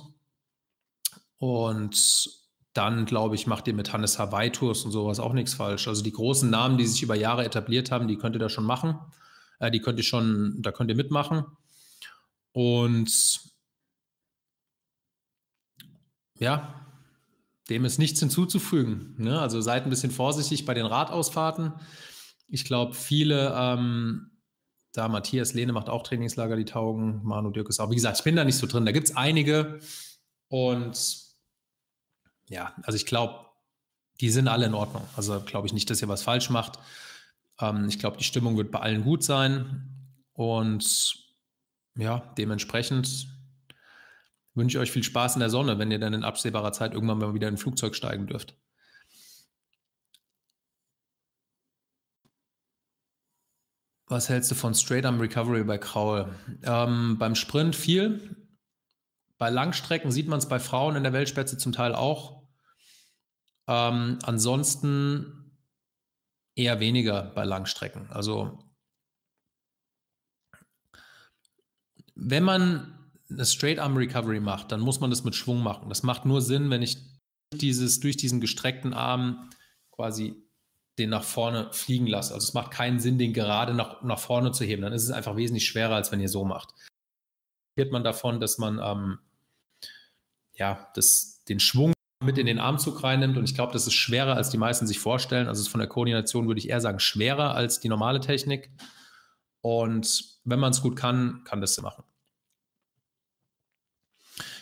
[1.38, 2.30] Und
[2.74, 5.88] dann, glaube ich, macht ihr mit Hannes Hawaii Tours und sowas auch nichts falsch.
[5.88, 8.64] Also die großen Namen, die sich über Jahre etabliert haben, die könnt ihr da schon
[8.64, 9.00] machen.
[9.60, 11.44] Äh, die könnt ihr schon, da könnt ihr mitmachen.
[12.52, 13.42] Und
[16.36, 16.86] ja,
[17.70, 19.16] dem ist nichts hinzuzufügen.
[19.18, 19.40] Ne?
[19.42, 21.74] Also seid ein bisschen vorsichtig bei den Radausfahrten.
[22.48, 24.29] Ich glaube, viele ähm,
[24.94, 27.22] da Matthias Lehne macht auch Trainingslager, die taugen.
[27.24, 27.92] Manu Dirk ist auch.
[27.92, 28.86] Wie gesagt, ich bin da nicht so drin.
[28.86, 29.80] Da gibt es einige.
[30.48, 31.18] Und
[32.48, 33.46] ja, also ich glaube,
[34.20, 35.08] die sind alle in Ordnung.
[35.16, 36.80] Also glaube ich nicht, dass ihr was falsch macht.
[37.60, 40.16] Ähm, ich glaube, die Stimmung wird bei allen gut sein.
[40.34, 41.16] Und
[41.96, 43.28] ja, dementsprechend
[44.56, 47.20] wünsche ich euch viel Spaß in der Sonne, wenn ihr dann in absehbarer Zeit irgendwann
[47.20, 48.56] mal wieder in ein Flugzeug steigen dürft.
[54.10, 56.36] Was hältst du von Straight Arm Recovery bei Kraul?
[56.64, 58.36] Ähm, beim Sprint viel.
[59.38, 62.42] Bei Langstrecken sieht man es bei Frauen in der Weltspitze zum Teil auch.
[63.68, 65.56] Ähm, ansonsten
[66.56, 68.10] eher weniger bei Langstrecken.
[68.10, 68.58] Also
[72.16, 75.88] wenn man eine Straight Arm Recovery macht, dann muss man das mit Schwung machen.
[75.88, 76.98] Das macht nur Sinn, wenn ich
[77.54, 79.52] dieses durch diesen gestreckten Arm
[79.92, 80.49] quasi
[81.00, 82.32] den nach vorne fliegen lasst.
[82.32, 84.82] Also es macht keinen Sinn, den gerade nach, nach vorne zu heben.
[84.82, 86.74] Dann ist es einfach wesentlich schwerer, als wenn ihr so macht.
[87.76, 89.20] Wird man davon, dass man ähm,
[90.54, 91.94] ja, das, den Schwung
[92.24, 93.38] mit in den Armzug reinnimmt.
[93.38, 95.48] Und ich glaube, das ist schwerer, als die meisten sich vorstellen.
[95.48, 98.70] Also von der Koordination würde ich eher sagen, schwerer als die normale Technik.
[99.62, 102.04] Und wenn man es gut kann, kann das machen.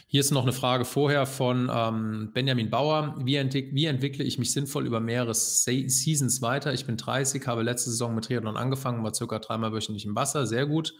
[0.09, 3.15] Hier ist noch eine Frage vorher von ähm, Benjamin Bauer.
[3.19, 6.73] Wie, entwick wie, entwickle ich mich sinnvoll über mehrere Se Seasons weiter?
[6.73, 10.47] Ich bin 30, habe letzte Saison mit Triathlon angefangen, war circa dreimal wöchentlich im Wasser,
[10.47, 10.93] sehr gut.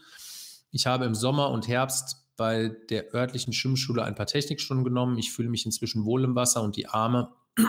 [0.72, 5.16] Ich habe im Sommer und Herbst bei der örtlichen Schwimmschule ein paar Technikstunden genommen.
[5.16, 7.32] Ich fühle mich inzwischen wohl im Wasser und die Arme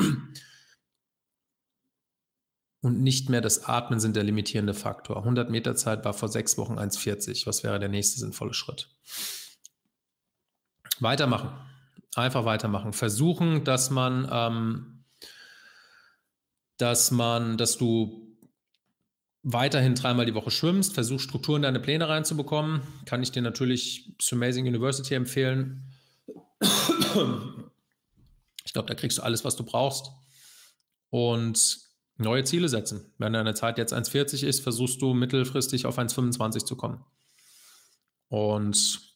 [2.82, 5.16] und nicht mehr das Atmen sind der limitierende Faktor.
[5.20, 7.48] 100 Meter Zeit war vor sechs Wochen 1,40.
[7.48, 8.90] Was wäre der nächste sinnvolle Schritt?
[11.00, 11.52] Weitermachen.
[12.16, 12.94] Einfach weitermachen.
[12.94, 15.04] Versuchen, dass man, ähm,
[16.78, 18.30] dass man, dass du
[19.44, 20.94] weiterhin dreimal die Woche schwimmst.
[20.94, 22.82] Versuch Struktur in deine Pläne reinzubekommen.
[23.06, 25.84] Kann ich dir natürlich zu Amazing University empfehlen.
[28.66, 30.12] Ich glaube, da kriegst du alles, was du brauchst.
[31.10, 31.80] Und
[32.18, 33.14] neue Ziele setzen.
[33.18, 37.04] Wenn deine Zeit jetzt 1,40 ist, versuchst du mittelfristig auf 1,25 zu kommen.
[38.28, 39.09] Und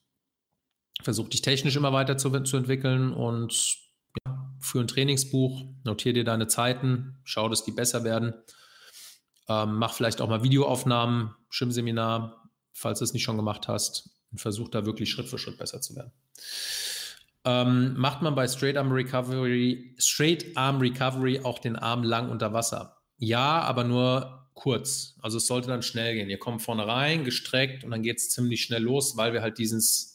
[1.03, 3.77] versuch dich technisch immer weiter zu, zu entwickeln und
[4.25, 8.33] ja, für ein Trainingsbuch, notiere dir deine Zeiten, schau, dass die besser werden.
[9.49, 14.39] Ähm, mach vielleicht auch mal Videoaufnahmen, Schwimmseminar, falls du es nicht schon gemacht hast, und
[14.39, 16.11] versuch da wirklich Schritt für Schritt besser zu werden.
[17.45, 22.53] Ähm, macht man bei Straight Arm Recovery, Straight Arm Recovery auch den Arm lang unter
[22.53, 22.97] Wasser?
[23.17, 25.15] Ja, aber nur kurz.
[25.21, 26.29] Also es sollte dann schnell gehen.
[26.29, 29.57] Ihr kommt vorne rein, gestreckt und dann geht es ziemlich schnell los, weil wir halt
[29.57, 30.12] dieses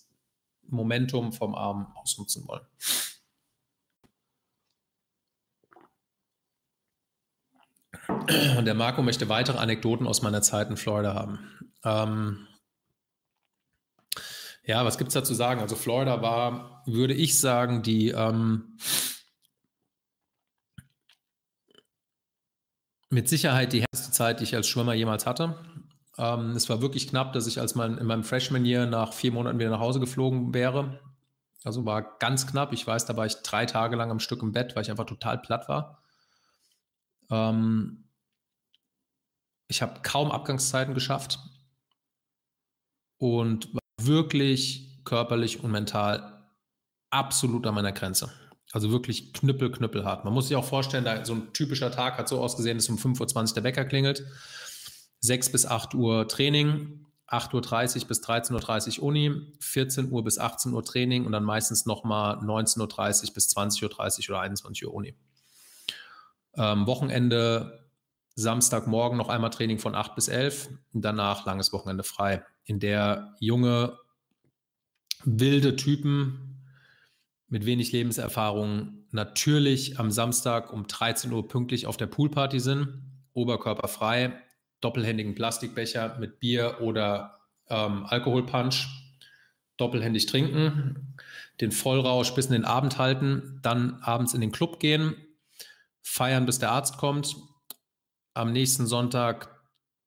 [0.68, 2.66] Momentum vom Arm ausnutzen wollen.
[8.56, 11.70] Und der Marco möchte weitere Anekdoten aus meiner Zeit in Florida haben.
[11.84, 12.46] Ähm
[14.64, 15.60] ja, was gibt es da zu sagen?
[15.60, 18.76] Also Florida war, würde ich sagen, die ähm
[23.10, 25.58] mit Sicherheit die härteste Zeit, die ich als Schwimmer jemals hatte.
[26.18, 29.32] Ähm, es war wirklich knapp, dass ich als mein, in meinem Freshman Year nach vier
[29.32, 31.00] Monaten wieder nach Hause geflogen wäre.
[31.64, 32.72] Also war ganz knapp.
[32.72, 35.06] Ich weiß, da war ich drei Tage lang am Stück im Bett, weil ich einfach
[35.06, 36.02] total platt war.
[37.30, 38.04] Ähm,
[39.68, 41.38] ich habe kaum Abgangszeiten geschafft
[43.18, 46.42] und war wirklich körperlich und mental
[47.10, 48.30] absolut an meiner Grenze.
[48.72, 50.24] Also wirklich knüppel, knüppelhart.
[50.24, 52.96] Man muss sich auch vorstellen, da so ein typischer Tag hat so ausgesehen, dass um
[52.96, 54.24] 5.20 Uhr der Wecker klingelt.
[55.20, 60.72] 6 bis 8 Uhr Training, 8.30 Uhr bis 13.30 Uhr Uni, 14 Uhr bis 18
[60.72, 63.82] Uhr Training und dann meistens nochmal 19.30 Uhr bis 20.30
[64.28, 65.14] Uhr oder 21 Uhr Uni.
[66.56, 67.88] Ähm, Wochenende,
[68.34, 73.34] Samstagmorgen noch einmal Training von 8 bis 11 und danach langes Wochenende frei, in der
[73.40, 73.98] junge,
[75.24, 76.64] wilde Typen
[77.48, 83.02] mit wenig Lebenserfahrung natürlich am Samstag um 13 Uhr pünktlich auf der Poolparty sind,
[83.32, 84.40] oberkörperfrei,
[84.80, 88.86] doppelhändigen Plastikbecher mit Bier oder ähm, Alkoholpunch
[89.76, 91.16] doppelhändig trinken,
[91.60, 95.14] den Vollrausch bis in den Abend halten, dann abends in den Club gehen,
[96.02, 97.36] feiern, bis der Arzt kommt,
[98.34, 99.58] am nächsten Sonntag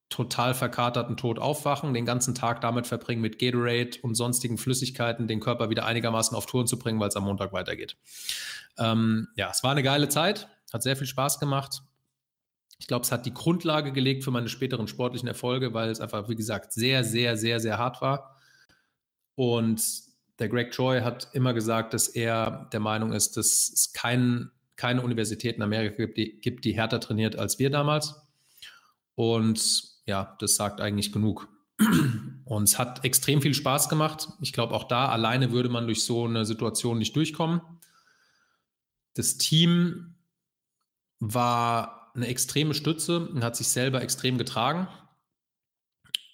[0.09, 5.39] total verkaterten Tod aufwachen, den ganzen Tag damit verbringen, mit Gatorade und sonstigen Flüssigkeiten den
[5.39, 7.97] Körper wieder einigermaßen auf Touren zu bringen, weil es am Montag weitergeht.
[8.77, 11.81] Ähm, ja, es war eine geile Zeit, hat sehr viel Spaß gemacht.
[12.79, 16.29] Ich glaube, es hat die Grundlage gelegt für meine späteren sportlichen Erfolge, weil es einfach,
[16.29, 18.37] wie gesagt, sehr, sehr, sehr, sehr hart war.
[19.35, 19.81] Und
[20.39, 25.03] der Greg Troy hat immer gesagt, dass er der Meinung ist, dass es kein, keine
[25.03, 28.15] Universität in Amerika gibt die, gibt, die härter trainiert als wir damals.
[29.15, 31.47] Und ja, das sagt eigentlich genug.
[32.45, 34.29] Und es hat extrem viel Spaß gemacht.
[34.41, 37.61] Ich glaube, auch da alleine würde man durch so eine Situation nicht durchkommen.
[39.13, 40.15] Das Team
[41.19, 44.87] war eine extreme Stütze und hat sich selber extrem getragen.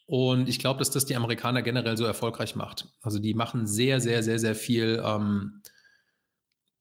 [0.05, 2.88] Und ich glaube, dass das die Amerikaner generell so erfolgreich macht.
[3.01, 5.61] Also die machen sehr, sehr, sehr, sehr viel ähm,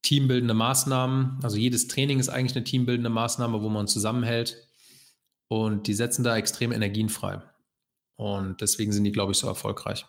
[0.03, 1.41] teambildende Maßnahmen.
[1.43, 4.69] Also jedes Training ist eigentlich eine teambildende Maßnahme, wo man zusammenhält.
[5.49, 7.43] Und die setzen da extrem Energien frei.
[8.15, 10.07] Und deswegen sind die, glaube ich, so erfolgreich.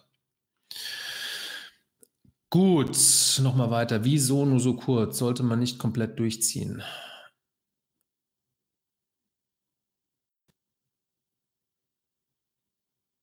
[2.50, 2.96] Gut,
[3.42, 4.06] nochmal weiter.
[4.06, 5.18] Wieso nur so kurz?
[5.18, 6.84] Sollte man nicht komplett durchziehen?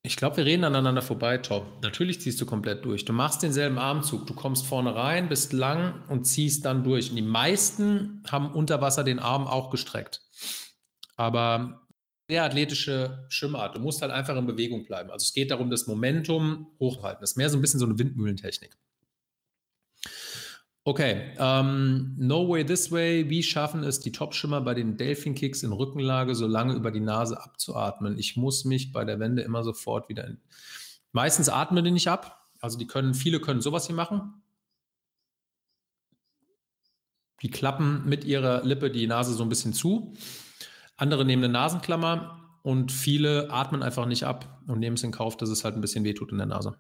[0.07, 1.83] Ich glaube, wir reden aneinander vorbei, Top.
[1.83, 3.07] Natürlich ziehst du komplett durch.
[3.07, 4.27] Du machst denselben Armzug.
[4.27, 7.09] Du kommst vorne rein, bist lang und ziehst dann durch.
[7.09, 10.21] Und die meisten haben unter Wasser den Arm auch gestreckt.
[11.17, 11.87] Aber
[12.29, 13.77] sehr athletische Schwimmart.
[13.77, 15.11] Du musst halt einfach in Bewegung bleiben.
[15.11, 17.23] Also es geht darum, das Momentum hochzuhalten.
[17.23, 18.77] Das ist mehr so ein bisschen so eine Windmühlentechnik.
[20.87, 23.31] Okay, ähm, No Way This Way.
[23.31, 27.01] Wie schaffen es die Topschimmer bei den Delfin Kicks in Rückenlage so lange über die
[27.01, 28.19] Nase abzuatmen?
[28.19, 30.27] Ich muss mich bei der Wende immer sofort wieder.
[30.27, 30.43] In
[31.13, 32.51] Meistens atmen die nicht ab.
[32.61, 34.43] Also die können, viele können sowas hier machen.
[37.41, 40.13] Die klappen mit ihrer Lippe die Nase so ein bisschen zu.
[40.97, 45.37] Andere nehmen eine Nasenklammer und viele atmen einfach nicht ab und nehmen es in Kauf,
[45.37, 46.79] dass es halt ein bisschen wehtut in der Nase.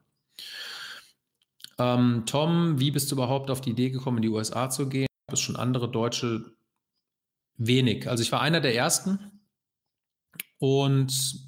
[1.79, 5.07] Ähm, Tom, wie bist du überhaupt auf die Idee gekommen, in die USA zu gehen?
[5.27, 6.55] Gab es schon andere Deutsche?
[7.57, 8.09] Wenig.
[8.09, 9.41] Also ich war einer der ersten
[10.59, 11.45] und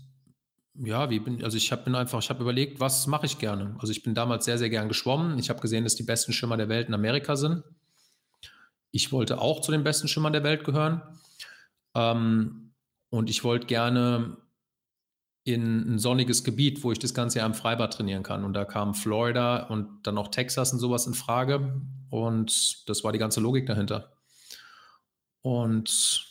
[0.74, 3.77] ja, wie bin, also ich habe bin einfach, ich habe überlegt, was mache ich gerne.
[3.79, 5.39] Also ich bin damals sehr, sehr gern geschwommen.
[5.39, 7.64] Ich habe gesehen, dass die besten Schimmer der Welt in Amerika sind.
[8.91, 11.03] Ich wollte auch zu den besten Schimmern der Welt gehören.
[11.95, 12.74] Ähm,
[13.11, 14.37] und ich wollte gerne
[15.47, 18.42] in ein sonniges Gebiet, wo ich das ganze Jahr im Freibad trainieren kann.
[18.42, 21.82] Und da kam Florida und dann auch Texas und sowas in Frage.
[22.11, 24.16] Und das war die ganze Logik dahinter.
[25.42, 26.26] Und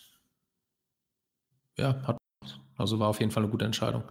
[1.77, 2.17] ja, hat,
[2.75, 4.03] also war auf jeden Fall eine gute Entscheidung.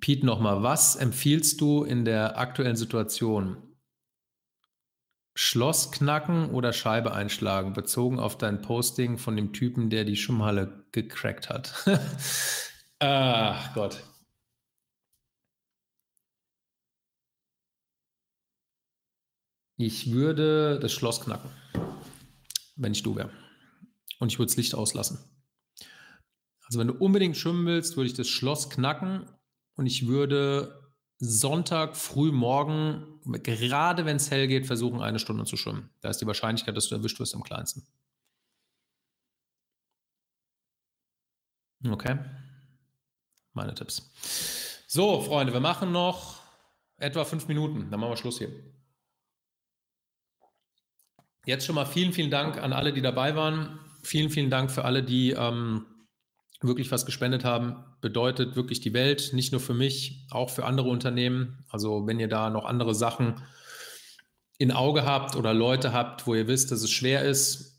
[0.00, 3.56] Pete, nochmal, was empfiehlst du in der aktuellen Situation?
[5.34, 10.84] Schloss knacken oder Scheibe einschlagen, bezogen auf dein Posting von dem Typen, der die Schwimmhalle
[10.92, 11.72] gecrackt hat.
[13.00, 14.02] Ach Gott.
[19.76, 21.50] Ich würde das Schloss knacken,
[22.76, 23.30] wenn ich du wäre.
[24.20, 25.18] Und ich würde das Licht auslassen.
[26.62, 29.28] Also wenn du unbedingt schwimmen willst, würde ich das Schloss knacken
[29.74, 35.56] und ich würde Sonntag früh morgen, gerade wenn es hell geht, versuchen, eine Stunde zu
[35.56, 35.90] schwimmen.
[36.00, 37.86] Da ist die Wahrscheinlichkeit, dass du erwischt wirst, am kleinsten.
[41.86, 42.18] Okay
[43.54, 44.82] meine Tipps.
[44.86, 46.40] So, Freunde, wir machen noch
[46.98, 47.90] etwa fünf Minuten.
[47.90, 48.50] Dann machen wir Schluss hier.
[51.46, 53.78] Jetzt schon mal vielen, vielen Dank an alle, die dabei waren.
[54.02, 55.86] Vielen, vielen Dank für alle, die ähm,
[56.60, 57.84] wirklich was gespendet haben.
[58.00, 61.64] Bedeutet wirklich die Welt, nicht nur für mich, auch für andere Unternehmen.
[61.68, 63.42] Also wenn ihr da noch andere Sachen
[64.58, 67.73] in Auge habt oder Leute habt, wo ihr wisst, dass es schwer ist,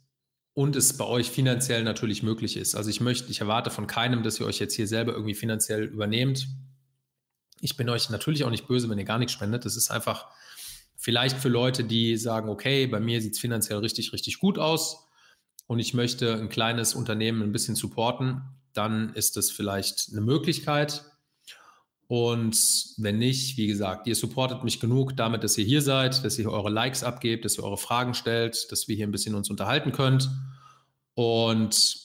[0.56, 2.76] und es bei euch finanziell natürlich möglich ist.
[2.76, 5.84] Also ich möchte, ich erwarte von keinem, dass ihr euch jetzt hier selber irgendwie finanziell
[5.84, 6.47] übernehmt.
[7.60, 9.66] Ich bin euch natürlich auch nicht böse, wenn ihr gar nichts spendet.
[9.66, 10.28] Das ist einfach
[10.95, 15.10] vielleicht für Leute, die sagen, okay, bei mir sieht es finanziell richtig, richtig gut aus
[15.68, 18.41] und ich möchte ein kleines Unternehmen ein bisschen supporten,
[18.72, 21.03] dann ist das vielleicht eine Möglichkeit.
[22.08, 22.56] Und
[22.97, 26.51] wenn nicht, wie gesagt, ihr supportet mich genug damit, dass ihr hier seid, dass ihr
[26.51, 29.91] eure Likes abgebt, dass ihr eure Fragen stellt, dass wir hier ein bisschen uns unterhalten
[29.91, 30.30] könnt.
[31.16, 31.97] Und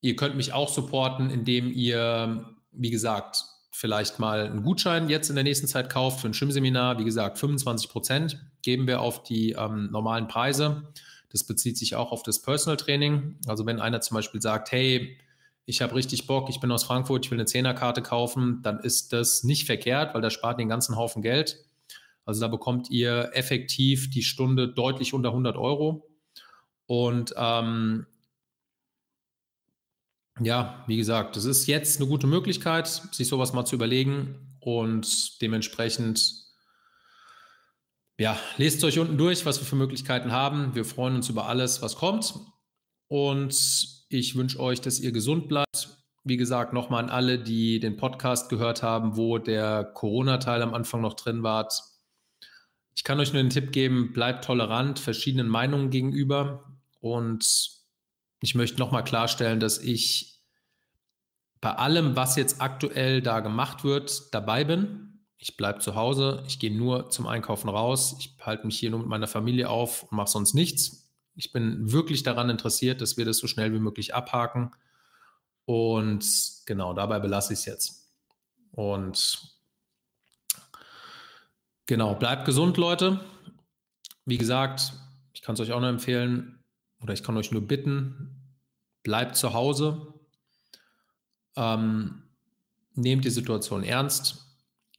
[0.00, 5.34] ihr könnt mich auch supporten, indem ihr, wie gesagt, vielleicht mal einen Gutschein jetzt in
[5.34, 6.98] der nächsten Zeit kauft für ein Schwimmseminar.
[6.98, 10.92] Wie gesagt, 25 Prozent geben wir auf die ähm, normalen Preise.
[11.30, 13.38] Das bezieht sich auch auf das Personal Training.
[13.46, 15.16] Also wenn einer zum Beispiel sagt, hey,
[15.64, 19.12] ich habe richtig Bock, ich bin aus Frankfurt, ich will eine Zehnerkarte kaufen, dann ist
[19.12, 21.64] das nicht verkehrt, weil da spart den ganzen Haufen Geld.
[22.24, 26.08] Also da bekommt ihr effektiv die Stunde deutlich unter 100 Euro.
[26.86, 28.06] Und ähm,
[30.40, 35.40] ja, wie gesagt, das ist jetzt eine gute Möglichkeit, sich sowas mal zu überlegen und
[35.42, 36.34] dementsprechend,
[38.18, 40.74] ja, lest euch unten durch, was wir für Möglichkeiten haben.
[40.74, 42.34] Wir freuen uns über alles, was kommt.
[43.12, 43.54] Und
[44.08, 45.98] ich wünsche euch, dass ihr gesund bleibt.
[46.24, 51.02] Wie gesagt, nochmal an alle, die den Podcast gehört haben, wo der Corona-Teil am Anfang
[51.02, 51.68] noch drin war.
[52.96, 56.72] Ich kann euch nur einen Tipp geben, bleibt tolerant verschiedenen Meinungen gegenüber.
[57.00, 57.72] Und
[58.40, 60.40] ich möchte nochmal klarstellen, dass ich
[61.60, 65.26] bei allem, was jetzt aktuell da gemacht wird, dabei bin.
[65.36, 69.00] Ich bleibe zu Hause, ich gehe nur zum Einkaufen raus, ich halte mich hier nur
[69.00, 71.01] mit meiner Familie auf und mache sonst nichts.
[71.34, 74.72] Ich bin wirklich daran interessiert, dass wir das so schnell wie möglich abhaken.
[75.64, 76.24] Und
[76.66, 78.12] genau, dabei belasse ich es jetzt.
[78.72, 79.56] Und
[81.86, 83.20] genau, bleibt gesund, Leute.
[84.24, 84.92] Wie gesagt,
[85.32, 86.62] ich kann es euch auch nur empfehlen
[87.00, 88.54] oder ich kann euch nur bitten,
[89.02, 90.14] bleibt zu Hause.
[91.56, 92.22] Ähm,
[92.94, 94.46] nehmt die Situation ernst.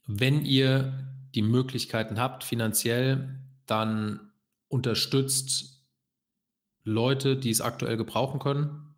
[0.06, 4.32] Wenn ihr die Möglichkeiten habt, finanziell, dann
[4.68, 5.73] unterstützt
[6.84, 8.94] Leute, die es aktuell gebrauchen können.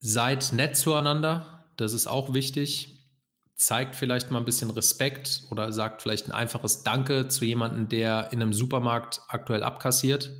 [0.00, 2.90] Seid nett zueinander, das ist auch wichtig.
[3.54, 8.32] Zeigt vielleicht mal ein bisschen Respekt oder sagt vielleicht ein einfaches Danke zu jemandem, der
[8.32, 10.30] in einem Supermarkt aktuell abkassiert.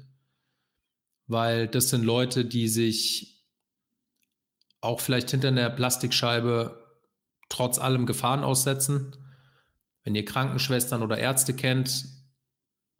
[1.26, 3.46] Weil das sind Leute, die sich
[4.80, 6.84] auch vielleicht hinter einer Plastikscheibe
[7.48, 9.16] trotz allem Gefahren aussetzen.
[10.02, 12.04] Wenn ihr Krankenschwestern oder Ärzte kennt,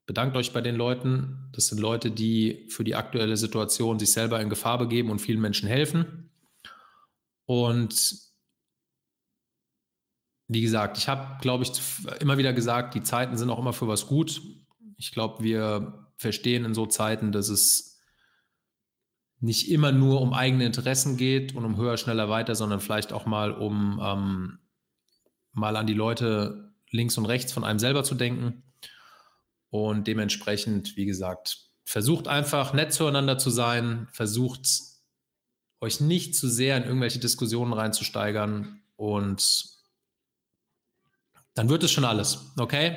[0.06, 1.48] Bedankt euch bei den Leuten.
[1.52, 5.40] Das sind Leute, die für die aktuelle Situation sich selber in Gefahr begeben und vielen
[5.40, 6.30] Menschen helfen.
[7.46, 8.18] Und
[10.48, 11.72] wie gesagt, ich habe, glaube ich,
[12.20, 14.42] immer wieder gesagt, die Zeiten sind auch immer für was gut.
[14.98, 18.00] Ich glaube, wir verstehen in so Zeiten, dass es
[19.40, 23.26] nicht immer nur um eigene Interessen geht und um höher, schneller, weiter, sondern vielleicht auch
[23.26, 24.58] mal um ähm,
[25.52, 28.62] mal an die Leute links und rechts von einem selber zu denken.
[29.74, 34.68] Und dementsprechend, wie gesagt, versucht einfach nett zueinander zu sein, versucht
[35.80, 39.64] euch nicht zu sehr in irgendwelche Diskussionen reinzusteigern und
[41.54, 42.96] dann wird es schon alles, okay?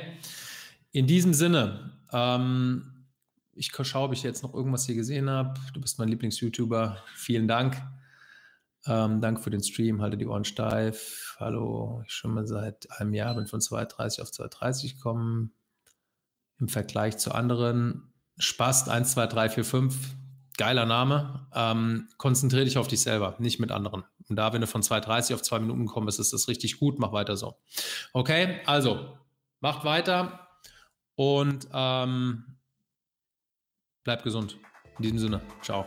[0.91, 3.07] In diesem Sinne, ähm,
[3.53, 5.59] ich schaue, ob ich jetzt noch irgendwas hier gesehen habe.
[5.73, 7.03] Du bist mein Lieblings-YouTuber.
[7.15, 7.81] Vielen Dank.
[8.85, 10.03] Ähm, danke für den Stream.
[10.03, 11.37] Halte die Ohren steif.
[11.39, 15.56] Hallo, ich schon mal seit einem Jahr bin von 2,30 auf 2,30 gekommen.
[16.59, 18.13] Im Vergleich zu anderen.
[18.37, 19.95] Spast 1, 2, 3, 4, 5.
[20.57, 21.47] Geiler Name.
[21.53, 24.03] Ähm, konzentriere dich auf dich selber, nicht mit anderen.
[24.27, 26.99] Und da, wenn du von 2,30 auf 2 Minuten kommst, ist das richtig gut.
[26.99, 27.55] Mach weiter so.
[28.13, 29.17] Okay, also
[29.59, 30.47] macht weiter
[31.15, 32.57] und ähm,
[34.03, 34.57] bleibt gesund.
[34.97, 35.85] In diesem Sinne, ciao.